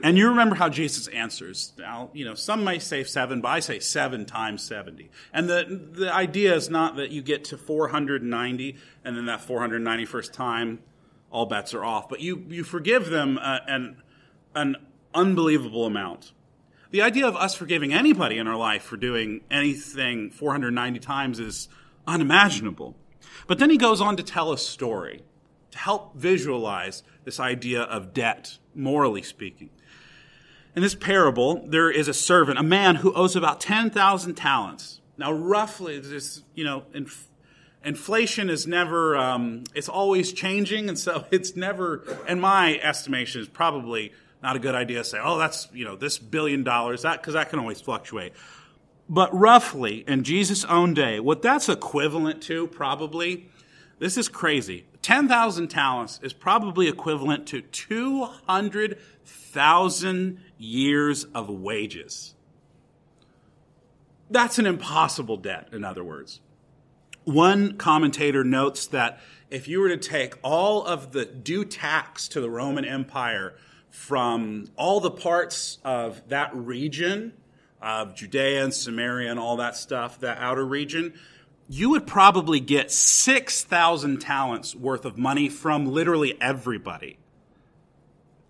And 0.03 0.17
you 0.17 0.29
remember 0.29 0.55
how 0.55 0.69
Jesus 0.69 1.07
answers. 1.07 1.73
Now, 1.77 2.09
you 2.13 2.25
know, 2.25 2.35
some 2.35 2.63
may 2.63 2.79
say 2.79 3.03
seven, 3.03 3.41
but 3.41 3.49
I 3.49 3.59
say 3.59 3.79
seven 3.79 4.25
times 4.25 4.61
70. 4.63 5.09
And 5.33 5.49
the, 5.49 5.81
the 5.91 6.13
idea 6.13 6.53
is 6.55 6.69
not 6.69 6.95
that 6.97 7.11
you 7.11 7.21
get 7.21 7.43
to 7.45 7.57
490 7.57 8.77
and 9.03 9.17
then 9.17 9.25
that 9.25 9.41
491st 9.41 10.31
time, 10.31 10.79
all 11.31 11.45
bets 11.45 11.73
are 11.73 11.83
off, 11.83 12.07
but 12.07 12.19
you, 12.19 12.45
you 12.49 12.63
forgive 12.63 13.09
them 13.09 13.39
uh, 13.41 13.59
an, 13.67 14.01
an 14.53 14.75
unbelievable 15.13 15.85
amount. 15.85 16.33
The 16.91 17.01
idea 17.01 17.27
of 17.27 17.35
us 17.35 17.55
forgiving 17.55 17.93
anybody 17.93 18.37
in 18.37 18.47
our 18.47 18.55
life 18.55 18.83
for 18.83 18.97
doing 18.97 19.41
anything 19.49 20.29
490 20.29 20.99
times 20.99 21.39
is 21.39 21.67
unimaginable. 22.07 22.95
But 23.47 23.59
then 23.59 23.69
he 23.69 23.77
goes 23.77 24.01
on 24.01 24.17
to 24.17 24.23
tell 24.23 24.53
a 24.53 24.57
story 24.57 25.23
to 25.71 25.77
help 25.77 26.15
visualize 26.15 27.03
this 27.25 27.39
idea 27.39 27.81
of 27.81 28.13
debt, 28.13 28.59
morally 28.73 29.23
speaking. 29.23 29.69
In 30.75 30.81
this 30.81 30.95
parable, 30.95 31.65
there 31.67 31.89
is 31.89 32.07
a 32.07 32.13
servant, 32.13 32.59
a 32.59 32.63
man 32.63 32.97
who 32.97 33.13
owes 33.13 33.35
about 33.35 33.59
10,000 33.59 34.35
talents. 34.35 35.01
Now, 35.17 35.31
roughly, 35.31 35.99
this, 35.99 36.43
you 36.53 36.63
know, 36.63 36.83
inf- 36.93 37.27
inflation 37.83 38.49
is 38.49 38.67
never, 38.67 39.17
um, 39.17 39.63
it's 39.73 39.89
always 39.89 40.33
changing. 40.33 40.89
And 40.89 40.99
so 40.99 41.25
it's 41.31 41.55
never, 41.55 42.03
in 42.27 42.39
my 42.39 42.77
estimation, 42.79 43.41
is 43.41 43.47
probably 43.47 44.13
not 44.43 44.55
a 44.55 44.59
good 44.59 44.75
idea 44.75 44.99
to 44.99 45.03
say, 45.03 45.17
oh, 45.21 45.37
that's, 45.37 45.67
you 45.73 45.85
know, 45.85 45.95
this 45.95 46.19
billion 46.19 46.63
dollars, 46.63 47.01
that, 47.01 47.21
because 47.21 47.33
that 47.33 47.49
can 47.49 47.57
always 47.57 47.81
fluctuate. 47.81 48.33
But 49.07 49.33
roughly, 49.33 50.03
in 50.07 50.23
Jesus' 50.23 50.65
own 50.65 50.93
day, 50.93 51.19
what 51.19 51.41
that's 51.41 51.69
equivalent 51.69 52.41
to, 52.43 52.67
probably, 52.67 53.49
this 53.99 54.17
is 54.17 54.27
crazy. 54.27 54.85
10,000 55.05 55.67
talents 55.67 56.19
is 56.23 56.33
probably 56.33 56.87
equivalent 56.87 57.45
to 57.45 57.61
200,000 57.61 60.39
years 60.57 61.25
of 61.25 61.47
wages. 61.47 62.33
That's 64.31 64.57
an 64.57 64.65
impossible 64.65 65.37
debt, 65.37 65.67
in 65.71 65.83
other 65.83 66.03
words. 66.03 66.41
One 67.23 67.77
commentator 67.77 68.43
notes 68.43 68.87
that 68.87 69.19
if 69.51 69.67
you 69.67 69.79
were 69.79 69.89
to 69.89 69.97
take 69.97 70.39
all 70.41 70.83
of 70.83 71.11
the 71.11 71.25
due 71.25 71.65
tax 71.65 72.27
to 72.29 72.41
the 72.41 72.49
Roman 72.49 72.83
Empire 72.83 73.53
from 73.91 74.65
all 74.75 75.01
the 75.01 75.11
parts 75.11 75.77
of 75.83 76.27
that 76.29 76.49
region, 76.55 77.33
of 77.79 78.15
Judea 78.15 78.63
and 78.63 78.73
Samaria 78.73 79.29
and 79.29 79.39
all 79.39 79.57
that 79.57 79.75
stuff, 79.75 80.19
that 80.21 80.39
outer 80.39 80.65
region, 80.65 81.13
you 81.67 81.89
would 81.89 82.05
probably 82.05 82.59
get 82.59 82.91
6,000 82.91 84.19
talents 84.19 84.75
worth 84.75 85.05
of 85.05 85.17
money 85.17 85.49
from 85.49 85.87
literally 85.87 86.39
everybody. 86.39 87.17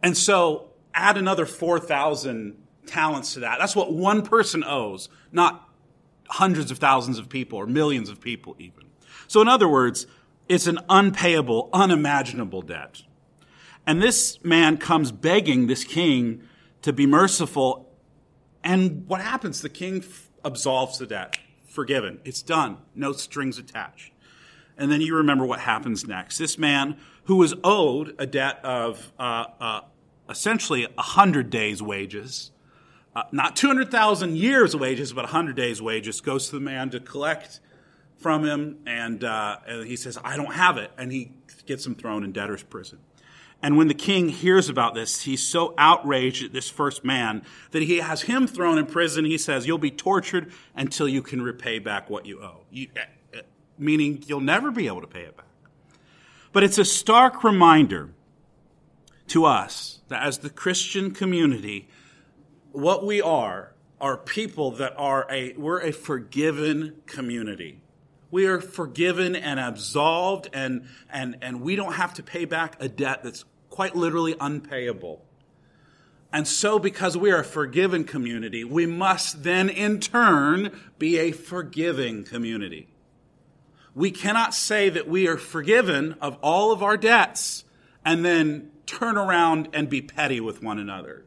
And 0.03 0.17
so 0.17 0.69
add 0.93 1.17
another 1.17 1.45
4,000 1.45 2.61
talents 2.85 3.33
to 3.33 3.39
that. 3.41 3.57
That's 3.59 3.75
what 3.75 3.93
one 3.93 4.21
person 4.21 4.63
owes, 4.63 5.09
not 5.31 5.67
hundreds 6.29 6.71
of 6.71 6.77
thousands 6.77 7.17
of 7.17 7.29
people 7.29 7.57
or 7.57 7.65
millions 7.65 8.09
of 8.09 8.19
people 8.19 8.55
even. 8.59 8.85
So 9.27 9.41
in 9.41 9.47
other 9.47 9.67
words, 9.67 10.07
it's 10.47 10.67
an 10.67 10.79
unpayable, 10.89 11.69
unimaginable 11.73 12.61
debt. 12.61 13.03
And 13.87 14.01
this 14.01 14.43
man 14.43 14.77
comes 14.77 15.11
begging 15.11 15.67
this 15.67 15.83
king 15.83 16.43
to 16.81 16.91
be 16.93 17.05
merciful. 17.05 17.91
And 18.63 19.07
what 19.07 19.21
happens? 19.21 19.61
The 19.61 19.69
king 19.69 20.03
absolves 20.43 20.97
the 20.97 21.07
debt. 21.07 21.37
Forgiven. 21.75 22.21
It's 22.23 22.41
done. 22.41 22.77
No 22.95 23.11
strings 23.11 23.57
attached. 23.57 24.13
And 24.77 24.89
then 24.89 25.01
you 25.01 25.13
remember 25.17 25.45
what 25.45 25.59
happens 25.59 26.07
next. 26.07 26.37
This 26.37 26.57
man 26.57 26.95
who 27.25 27.35
was 27.35 27.53
owed 27.65 28.15
a 28.17 28.25
debt 28.25 28.63
of 28.63 29.11
uh, 29.19 29.45
uh, 29.59 29.81
essentially 30.29 30.87
100 30.95 31.49
days' 31.49 31.81
wages, 31.81 32.51
uh, 33.13 33.23
not 33.33 33.57
200,000 33.57 34.37
years' 34.37 34.73
wages, 34.73 35.11
but 35.11 35.25
100 35.25 35.57
days' 35.57 35.81
wages, 35.81 36.21
goes 36.21 36.47
to 36.47 36.55
the 36.55 36.61
man 36.61 36.89
to 36.91 37.01
collect 37.01 37.59
from 38.19 38.45
him. 38.45 38.77
And, 38.85 39.25
uh, 39.25 39.57
and 39.67 39.85
he 39.85 39.97
says, 39.97 40.17
I 40.23 40.37
don't 40.37 40.53
have 40.53 40.77
it. 40.77 40.91
And 40.97 41.11
he 41.11 41.33
gets 41.65 41.85
him 41.85 41.93
thrown 41.93 42.23
in 42.23 42.31
debtor's 42.31 42.63
prison. 42.63 42.99
And 43.65 43.77
when 43.77 43.87
the 43.87 43.95
king 43.95 44.29
hears 44.29 44.69
about 44.69 44.93
this, 44.93 45.21
he's 45.21 45.41
so 45.41 45.73
outraged 45.75 46.45
at 46.45 46.53
this 46.53 46.69
first 46.69 47.03
man 47.03 47.41
that 47.71 47.81
he 47.81 47.97
has 47.97 48.21
him 48.21 48.45
thrown 48.45 48.77
in 48.77 48.85
prison. 48.85 49.25
He 49.25 49.39
says, 49.39 49.65
You'll 49.65 49.79
be 49.79 49.89
tortured 49.89 50.51
until 50.75 51.07
you 51.07 51.23
can 51.23 51.41
repay 51.41 51.79
back 51.79 52.07
what 52.07 52.27
you 52.27 52.43
owe. 52.43 52.59
You, 52.69 52.89
uh, 52.95 53.39
uh, 53.39 53.41
meaning 53.79 54.23
you'll 54.27 54.39
never 54.39 54.69
be 54.69 54.85
able 54.85 55.01
to 55.01 55.07
pay 55.07 55.21
it 55.21 55.35
back. 55.35 55.47
But 56.53 56.63
it's 56.63 56.77
a 56.77 56.85
stark 56.85 57.43
reminder 57.43 58.11
to 59.29 59.45
us 59.45 59.99
that 60.09 60.21
as 60.21 60.37
the 60.37 60.51
Christian 60.51 61.09
community, 61.09 61.89
what 62.71 63.03
we 63.03 63.19
are 63.19 63.73
are 63.99 64.15
people 64.15 64.69
that 64.73 64.93
are 64.95 65.25
a, 65.31 65.53
we're 65.53 65.81
a 65.81 65.91
forgiven 65.91 66.97
community. 67.07 67.81
We 68.29 68.45
are 68.45 68.61
forgiven 68.61 69.35
and 69.35 69.59
absolved 69.59 70.49
and, 70.53 70.87
and, 71.09 71.37
and 71.41 71.61
we 71.61 71.75
don't 71.75 71.93
have 71.93 72.13
to 72.15 72.23
pay 72.23 72.45
back 72.45 72.75
a 72.79 72.87
debt 72.87 73.23
that's 73.23 73.43
quite 73.75 73.93
literally 73.93 74.37
unpayable. 74.39 75.21
And 76.31 76.47
so, 76.47 76.79
because 76.79 77.17
we 77.17 77.29
are 77.29 77.41
a 77.41 77.43
forgiven 77.43 78.05
community, 78.05 78.63
we 78.63 78.85
must 78.85 79.43
then 79.43 79.67
in 79.67 79.99
turn 79.99 80.79
be 80.97 81.17
a 81.17 81.33
forgiving 81.33 82.23
community. 82.23 82.87
We 83.93 84.11
cannot 84.11 84.53
say 84.53 84.87
that 84.89 85.09
we 85.09 85.27
are 85.27 85.35
forgiven 85.37 86.15
of 86.21 86.37
all 86.41 86.71
of 86.71 86.81
our 86.81 86.95
debts 86.95 87.65
and 88.05 88.23
then 88.23 88.71
turn 88.85 89.17
around 89.17 89.67
and 89.73 89.89
be 89.89 90.01
petty 90.01 90.39
with 90.39 90.63
one 90.63 90.79
another. 90.79 91.25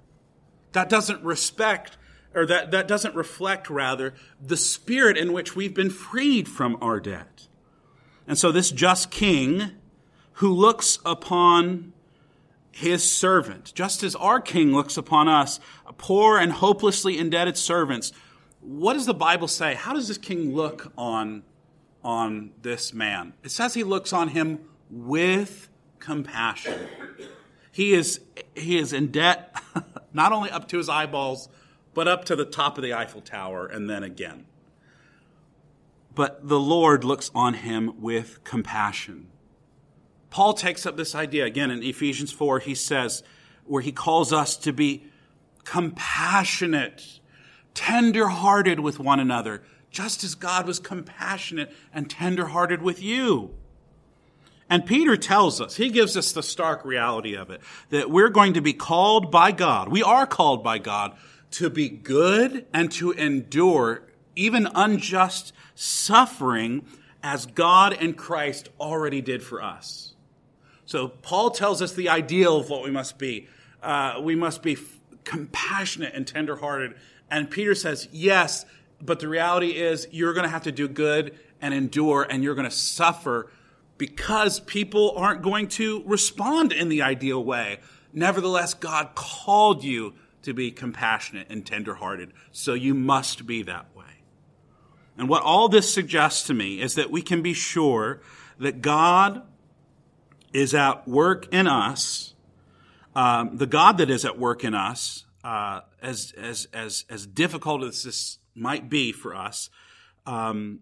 That 0.72 0.88
doesn't 0.88 1.22
respect, 1.22 1.98
or 2.34 2.46
that, 2.46 2.70
that 2.70 2.88
doesn't 2.88 3.14
reflect, 3.14 3.68
rather, 3.68 4.14
the 4.40 4.56
spirit 4.56 5.18
in 5.18 5.34
which 5.34 5.54
we've 5.54 5.74
been 5.74 5.90
freed 5.90 6.48
from 6.48 6.78
our 6.80 6.98
debt. 6.98 7.46
And 8.26 8.38
so, 8.38 8.50
this 8.50 8.70
just 8.70 9.10
king 9.10 9.72
who 10.32 10.50
looks 10.50 10.98
upon 11.04 11.92
his 12.70 13.08
servant, 13.10 13.72
just 13.74 14.02
as 14.02 14.14
our 14.14 14.40
king 14.40 14.72
looks 14.72 14.96
upon 14.96 15.28
us, 15.28 15.60
poor 15.96 16.38
and 16.38 16.52
hopelessly 16.52 17.18
indebted 17.18 17.56
servants. 17.56 18.12
What 18.60 18.94
does 18.94 19.06
the 19.06 19.14
Bible 19.14 19.48
say? 19.48 19.74
How 19.74 19.94
does 19.94 20.08
this 20.08 20.18
king 20.18 20.54
look 20.54 20.92
on, 20.96 21.42
on 22.04 22.52
this 22.62 22.92
man? 22.92 23.34
It 23.42 23.50
says 23.50 23.74
he 23.74 23.84
looks 23.84 24.12
on 24.12 24.28
him 24.28 24.60
with 24.90 25.68
compassion. 25.98 26.78
He 27.72 27.94
is, 27.94 28.20
he 28.54 28.78
is 28.78 28.92
in 28.92 29.10
debt, 29.10 29.54
not 30.12 30.32
only 30.32 30.50
up 30.50 30.68
to 30.68 30.78
his 30.78 30.88
eyeballs, 30.88 31.48
but 31.94 32.08
up 32.08 32.24
to 32.26 32.36
the 32.36 32.44
top 32.44 32.78
of 32.78 32.82
the 32.82 32.94
Eiffel 32.94 33.20
Tower 33.20 33.66
and 33.66 33.88
then 33.88 34.02
again. 34.02 34.46
But 36.14 36.48
the 36.48 36.58
Lord 36.58 37.04
looks 37.04 37.30
on 37.34 37.54
him 37.54 38.00
with 38.00 38.42
compassion. 38.42 39.28
Paul 40.30 40.54
takes 40.54 40.86
up 40.86 40.96
this 40.96 41.14
idea 41.14 41.44
again 41.44 41.70
in 41.70 41.82
Ephesians 41.82 42.32
4. 42.32 42.60
He 42.60 42.74
says, 42.74 43.22
where 43.64 43.82
he 43.82 43.92
calls 43.92 44.32
us 44.32 44.56
to 44.56 44.72
be 44.72 45.04
compassionate, 45.64 47.20
tender-hearted 47.74 48.80
with 48.80 48.98
one 48.98 49.20
another, 49.20 49.62
just 49.90 50.24
as 50.24 50.34
God 50.34 50.66
was 50.66 50.78
compassionate 50.78 51.72
and 51.92 52.10
tender-hearted 52.10 52.82
with 52.82 53.02
you. 53.02 53.54
And 54.70 54.84
Peter 54.84 55.16
tells 55.16 55.60
us, 55.60 55.76
he 55.76 55.88
gives 55.88 56.16
us 56.16 56.32
the 56.32 56.42
stark 56.42 56.84
reality 56.84 57.34
of 57.34 57.50
it, 57.50 57.60
that 57.88 58.10
we're 58.10 58.28
going 58.28 58.54
to 58.54 58.60
be 58.60 58.74
called 58.74 59.30
by 59.30 59.50
God. 59.50 59.88
We 59.88 60.02
are 60.02 60.26
called 60.26 60.62
by 60.62 60.78
God 60.78 61.16
to 61.52 61.70
be 61.70 61.88
good 61.88 62.66
and 62.74 62.92
to 62.92 63.12
endure 63.12 64.02
even 64.36 64.68
unjust 64.74 65.54
suffering 65.74 66.86
as 67.22 67.46
God 67.46 67.96
and 67.98 68.16
Christ 68.16 68.68
already 68.78 69.22
did 69.22 69.42
for 69.42 69.62
us. 69.62 70.07
So 70.88 71.08
Paul 71.08 71.50
tells 71.50 71.82
us 71.82 71.92
the 71.92 72.08
ideal 72.08 72.56
of 72.56 72.70
what 72.70 72.82
we 72.82 72.90
must 72.90 73.18
be. 73.18 73.46
Uh, 73.82 74.20
we 74.22 74.34
must 74.34 74.62
be 74.62 74.72
f- 74.72 74.98
compassionate 75.22 76.14
and 76.14 76.26
tenderhearted. 76.26 76.94
And 77.30 77.50
Peter 77.50 77.74
says, 77.74 78.08
yes, 78.10 78.64
but 78.98 79.20
the 79.20 79.28
reality 79.28 79.72
is 79.72 80.08
you're 80.10 80.32
going 80.32 80.44
to 80.44 80.50
have 80.50 80.62
to 80.62 80.72
do 80.72 80.88
good 80.88 81.38
and 81.60 81.74
endure 81.74 82.22
and 82.22 82.42
you're 82.42 82.54
going 82.54 82.70
to 82.70 82.74
suffer 82.74 83.50
because 83.98 84.60
people 84.60 85.12
aren't 85.14 85.42
going 85.42 85.68
to 85.68 86.02
respond 86.06 86.72
in 86.72 86.88
the 86.88 87.02
ideal 87.02 87.44
way. 87.44 87.80
Nevertheless, 88.14 88.72
God 88.72 89.10
called 89.14 89.84
you 89.84 90.14
to 90.40 90.54
be 90.54 90.70
compassionate 90.70 91.48
and 91.50 91.66
tenderhearted, 91.66 92.32
so 92.50 92.72
you 92.72 92.94
must 92.94 93.46
be 93.46 93.62
that 93.64 93.94
way. 93.94 94.22
And 95.18 95.28
what 95.28 95.42
all 95.42 95.68
this 95.68 95.92
suggests 95.92 96.46
to 96.46 96.54
me 96.54 96.80
is 96.80 96.94
that 96.94 97.10
we 97.10 97.20
can 97.20 97.42
be 97.42 97.52
sure 97.52 98.22
that 98.58 98.80
God 98.80 99.42
is 100.52 100.74
at 100.74 101.06
work 101.06 101.52
in 101.52 101.66
us, 101.66 102.34
um, 103.14 103.56
the 103.56 103.66
God 103.66 103.98
that 103.98 104.10
is 104.10 104.24
at 104.24 104.38
work 104.38 104.64
in 104.64 104.74
us, 104.74 105.24
uh, 105.44 105.80
as, 106.02 106.32
as, 106.36 106.68
as, 106.72 107.04
as 107.08 107.26
difficult 107.26 107.82
as 107.82 108.02
this 108.02 108.38
might 108.54 108.88
be 108.88 109.12
for 109.12 109.34
us, 109.34 109.70
um, 110.26 110.80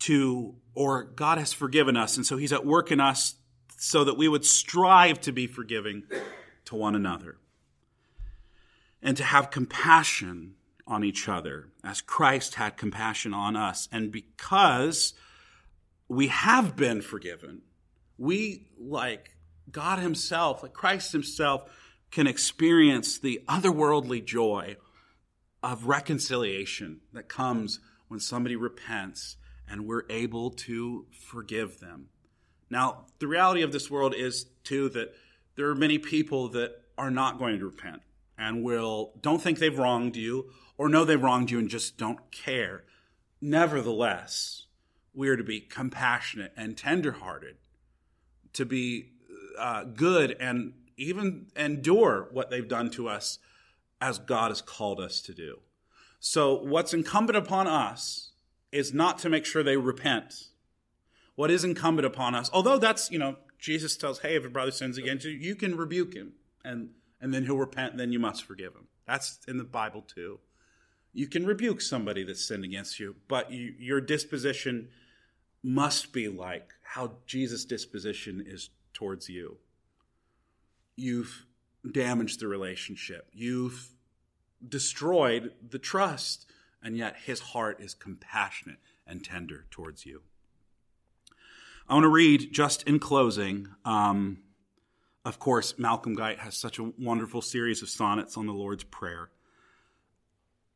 to, 0.00 0.54
or 0.74 1.04
God 1.04 1.38
has 1.38 1.52
forgiven 1.52 1.96
us, 1.96 2.16
and 2.16 2.24
so 2.24 2.36
He's 2.36 2.52
at 2.52 2.64
work 2.64 2.90
in 2.92 3.00
us 3.00 3.34
so 3.76 4.04
that 4.04 4.16
we 4.16 4.28
would 4.28 4.44
strive 4.44 5.20
to 5.20 5.32
be 5.32 5.46
forgiving 5.46 6.04
to 6.64 6.74
one 6.74 6.94
another 6.94 7.38
and 9.02 9.16
to 9.16 9.24
have 9.24 9.50
compassion 9.50 10.54
on 10.86 11.04
each 11.04 11.28
other 11.28 11.68
as 11.84 12.00
Christ 12.00 12.56
had 12.56 12.76
compassion 12.76 13.32
on 13.32 13.54
us. 13.54 13.88
And 13.92 14.10
because 14.10 15.14
we 16.08 16.28
have 16.28 16.74
been 16.74 17.02
forgiven, 17.02 17.62
we, 18.18 18.66
like 18.78 19.36
God 19.70 20.00
Himself, 20.00 20.62
like 20.62 20.72
Christ 20.74 21.12
Himself, 21.12 21.70
can 22.10 22.26
experience 22.26 23.18
the 23.18 23.42
otherworldly 23.48 24.24
joy 24.24 24.76
of 25.62 25.86
reconciliation 25.86 27.00
that 27.12 27.28
comes 27.28 27.80
when 28.08 28.20
somebody 28.20 28.56
repents 28.56 29.36
and 29.68 29.86
we're 29.86 30.04
able 30.08 30.50
to 30.50 31.06
forgive 31.12 31.80
them. 31.80 32.08
Now, 32.70 33.06
the 33.18 33.26
reality 33.26 33.62
of 33.62 33.72
this 33.72 33.90
world 33.90 34.14
is, 34.14 34.46
too, 34.64 34.88
that 34.90 35.14
there 35.56 35.68
are 35.68 35.74
many 35.74 35.98
people 35.98 36.48
that 36.50 36.72
are 36.96 37.10
not 37.10 37.38
going 37.38 37.58
to 37.58 37.66
repent 37.66 38.02
and 38.36 38.62
will 38.62 39.12
don't 39.20 39.42
think 39.42 39.58
they've 39.58 39.78
wronged 39.78 40.16
you 40.16 40.50
or 40.76 40.88
know 40.88 41.04
they've 41.04 41.22
wronged 41.22 41.50
you 41.50 41.58
and 41.58 41.68
just 41.68 41.98
don't 41.98 42.30
care. 42.30 42.84
Nevertheless, 43.40 44.66
we 45.12 45.28
are 45.28 45.36
to 45.36 45.44
be 45.44 45.60
compassionate 45.60 46.52
and 46.56 46.76
tenderhearted 46.76 47.56
to 48.58 48.64
be 48.64 49.06
uh, 49.56 49.84
good 49.84 50.36
and 50.40 50.72
even 50.96 51.46
endure 51.56 52.28
what 52.32 52.50
they've 52.50 52.68
done 52.68 52.90
to 52.90 53.08
us 53.08 53.38
as 54.00 54.18
God 54.18 54.50
has 54.50 54.60
called 54.60 55.00
us 55.00 55.20
to 55.22 55.32
do. 55.32 55.60
So, 56.18 56.54
what's 56.54 56.92
incumbent 56.92 57.38
upon 57.38 57.68
us 57.68 58.32
is 58.72 58.92
not 58.92 59.18
to 59.18 59.30
make 59.30 59.46
sure 59.46 59.62
they 59.62 59.76
repent. 59.76 60.48
What 61.36 61.52
is 61.52 61.62
incumbent 61.62 62.04
upon 62.04 62.34
us, 62.34 62.50
although 62.52 62.78
that's, 62.78 63.12
you 63.12 63.18
know, 63.18 63.36
Jesus 63.60 63.96
tells, 63.96 64.18
hey, 64.18 64.34
if 64.34 64.44
a 64.44 64.48
brother 64.50 64.72
sins 64.72 64.98
against 64.98 65.24
you, 65.24 65.30
you 65.30 65.54
can 65.54 65.76
rebuke 65.76 66.14
him 66.14 66.32
and, 66.64 66.90
and 67.20 67.32
then 67.32 67.44
he'll 67.44 67.56
repent 67.56 67.92
and 67.92 68.00
then 68.00 68.10
you 68.10 68.18
must 68.18 68.44
forgive 68.44 68.74
him. 68.74 68.88
That's 69.06 69.38
in 69.46 69.56
the 69.56 69.64
Bible 69.64 70.02
too. 70.02 70.40
You 71.12 71.28
can 71.28 71.46
rebuke 71.46 71.80
somebody 71.80 72.24
that's 72.24 72.46
sinned 72.46 72.64
against 72.64 72.98
you, 72.98 73.14
but 73.28 73.52
you, 73.52 73.74
your 73.78 74.00
disposition 74.00 74.88
must 75.62 76.12
be 76.12 76.28
like 76.28 76.70
how 76.82 77.12
Jesus' 77.26 77.64
disposition 77.64 78.42
is 78.46 78.70
towards 78.92 79.28
you. 79.28 79.58
You've 80.96 81.46
damaged 81.90 82.40
the 82.40 82.48
relationship. 82.48 83.28
You've 83.32 83.90
destroyed 84.66 85.52
the 85.68 85.78
trust, 85.78 86.46
and 86.82 86.96
yet 86.96 87.16
his 87.24 87.40
heart 87.40 87.80
is 87.80 87.94
compassionate 87.94 88.78
and 89.06 89.24
tender 89.24 89.66
towards 89.70 90.04
you. 90.04 90.22
I 91.88 91.94
want 91.94 92.04
to 92.04 92.08
read 92.08 92.52
just 92.52 92.82
in 92.82 92.98
closing. 92.98 93.68
Um, 93.84 94.38
of 95.24 95.38
course, 95.38 95.78
Malcolm 95.78 96.14
Guite 96.14 96.40
has 96.40 96.56
such 96.56 96.78
a 96.78 96.92
wonderful 96.98 97.42
series 97.42 97.82
of 97.82 97.88
sonnets 97.88 98.36
on 98.36 98.46
the 98.46 98.52
Lord's 98.52 98.84
Prayer. 98.84 99.30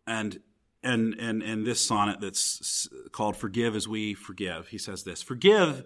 And 0.06 0.40
and 0.82 1.14
and 1.14 1.42
and 1.42 1.66
this 1.66 1.84
sonnet 1.84 2.20
that's 2.20 2.88
called 3.12 3.36
"Forgive 3.36 3.76
as 3.76 3.86
We 3.88 4.14
Forgive." 4.14 4.68
He 4.68 4.78
says 4.78 5.04
this: 5.04 5.22
"Forgive 5.22 5.84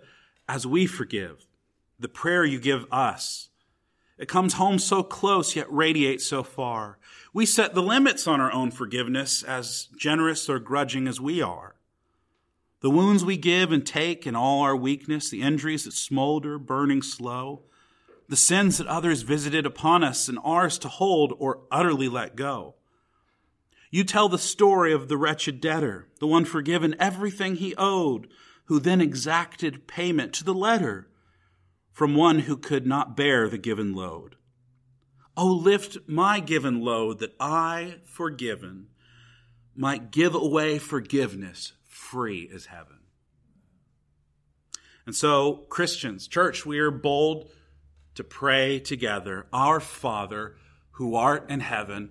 as 0.48 0.66
we 0.66 0.86
forgive." 0.86 1.46
The 1.98 2.08
prayer 2.08 2.44
you 2.44 2.60
give 2.60 2.86
us. 2.92 3.48
It 4.18 4.28
comes 4.28 4.54
home 4.54 4.78
so 4.78 5.02
close, 5.02 5.56
yet 5.56 5.70
radiates 5.70 6.26
so 6.26 6.42
far. 6.42 6.98
We 7.32 7.44
set 7.44 7.74
the 7.74 7.82
limits 7.82 8.26
on 8.26 8.40
our 8.40 8.52
own 8.52 8.70
forgiveness, 8.70 9.42
as 9.42 9.88
generous 9.96 10.48
or 10.48 10.58
grudging 10.58 11.06
as 11.06 11.20
we 11.20 11.42
are. 11.42 11.76
The 12.80 12.90
wounds 12.90 13.24
we 13.24 13.36
give 13.36 13.72
and 13.72 13.84
take 13.84 14.26
in 14.26 14.34
all 14.36 14.62
our 14.62 14.76
weakness, 14.76 15.28
the 15.28 15.42
injuries 15.42 15.84
that 15.84 15.92
smolder, 15.92 16.58
burning 16.58 17.02
slow, 17.02 17.62
the 18.28 18.36
sins 18.36 18.78
that 18.78 18.86
others 18.86 19.22
visited 19.22 19.66
upon 19.66 20.02
us 20.02 20.28
and 20.28 20.38
ours 20.42 20.78
to 20.78 20.88
hold 20.88 21.34
or 21.38 21.60
utterly 21.70 22.08
let 22.08 22.36
go. 22.36 22.74
You 23.90 24.04
tell 24.04 24.28
the 24.28 24.38
story 24.38 24.92
of 24.92 25.08
the 25.08 25.16
wretched 25.16 25.60
debtor, 25.60 26.08
the 26.20 26.26
one 26.26 26.44
forgiven 26.44 26.96
everything 26.98 27.56
he 27.56 27.74
owed, 27.76 28.28
who 28.66 28.80
then 28.80 29.00
exacted 29.00 29.86
payment 29.86 30.32
to 30.34 30.44
the 30.44 30.54
letter 30.54 31.08
from 31.92 32.14
one 32.14 32.40
who 32.40 32.56
could 32.56 32.86
not 32.86 33.16
bear 33.16 33.48
the 33.48 33.58
given 33.58 33.94
load. 33.94 34.36
Oh, 35.36 35.52
lift 35.52 35.98
my 36.06 36.40
given 36.40 36.80
load 36.80 37.18
that 37.20 37.34
I, 37.38 37.96
forgiven, 38.04 38.88
might 39.74 40.10
give 40.10 40.34
away 40.34 40.78
forgiveness 40.78 41.72
free 41.86 42.50
as 42.52 42.66
heaven. 42.66 42.98
And 45.04 45.14
so, 45.14 45.66
Christians, 45.68 46.26
church, 46.26 46.66
we 46.66 46.78
are 46.78 46.90
bold 46.90 47.50
to 48.14 48.24
pray 48.24 48.80
together 48.80 49.46
Our 49.52 49.78
Father, 49.78 50.56
who 50.92 51.14
art 51.14 51.48
in 51.50 51.60
heaven, 51.60 52.10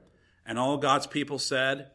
And 0.51 0.59
all 0.59 0.75
God's 0.75 1.07
people 1.07 1.39
said, 1.39 1.91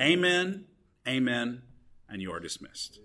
Amen, 0.00 0.64
Amen, 1.06 1.60
and 2.08 2.22
you 2.22 2.32
are 2.32 2.40
dismissed. 2.40 3.00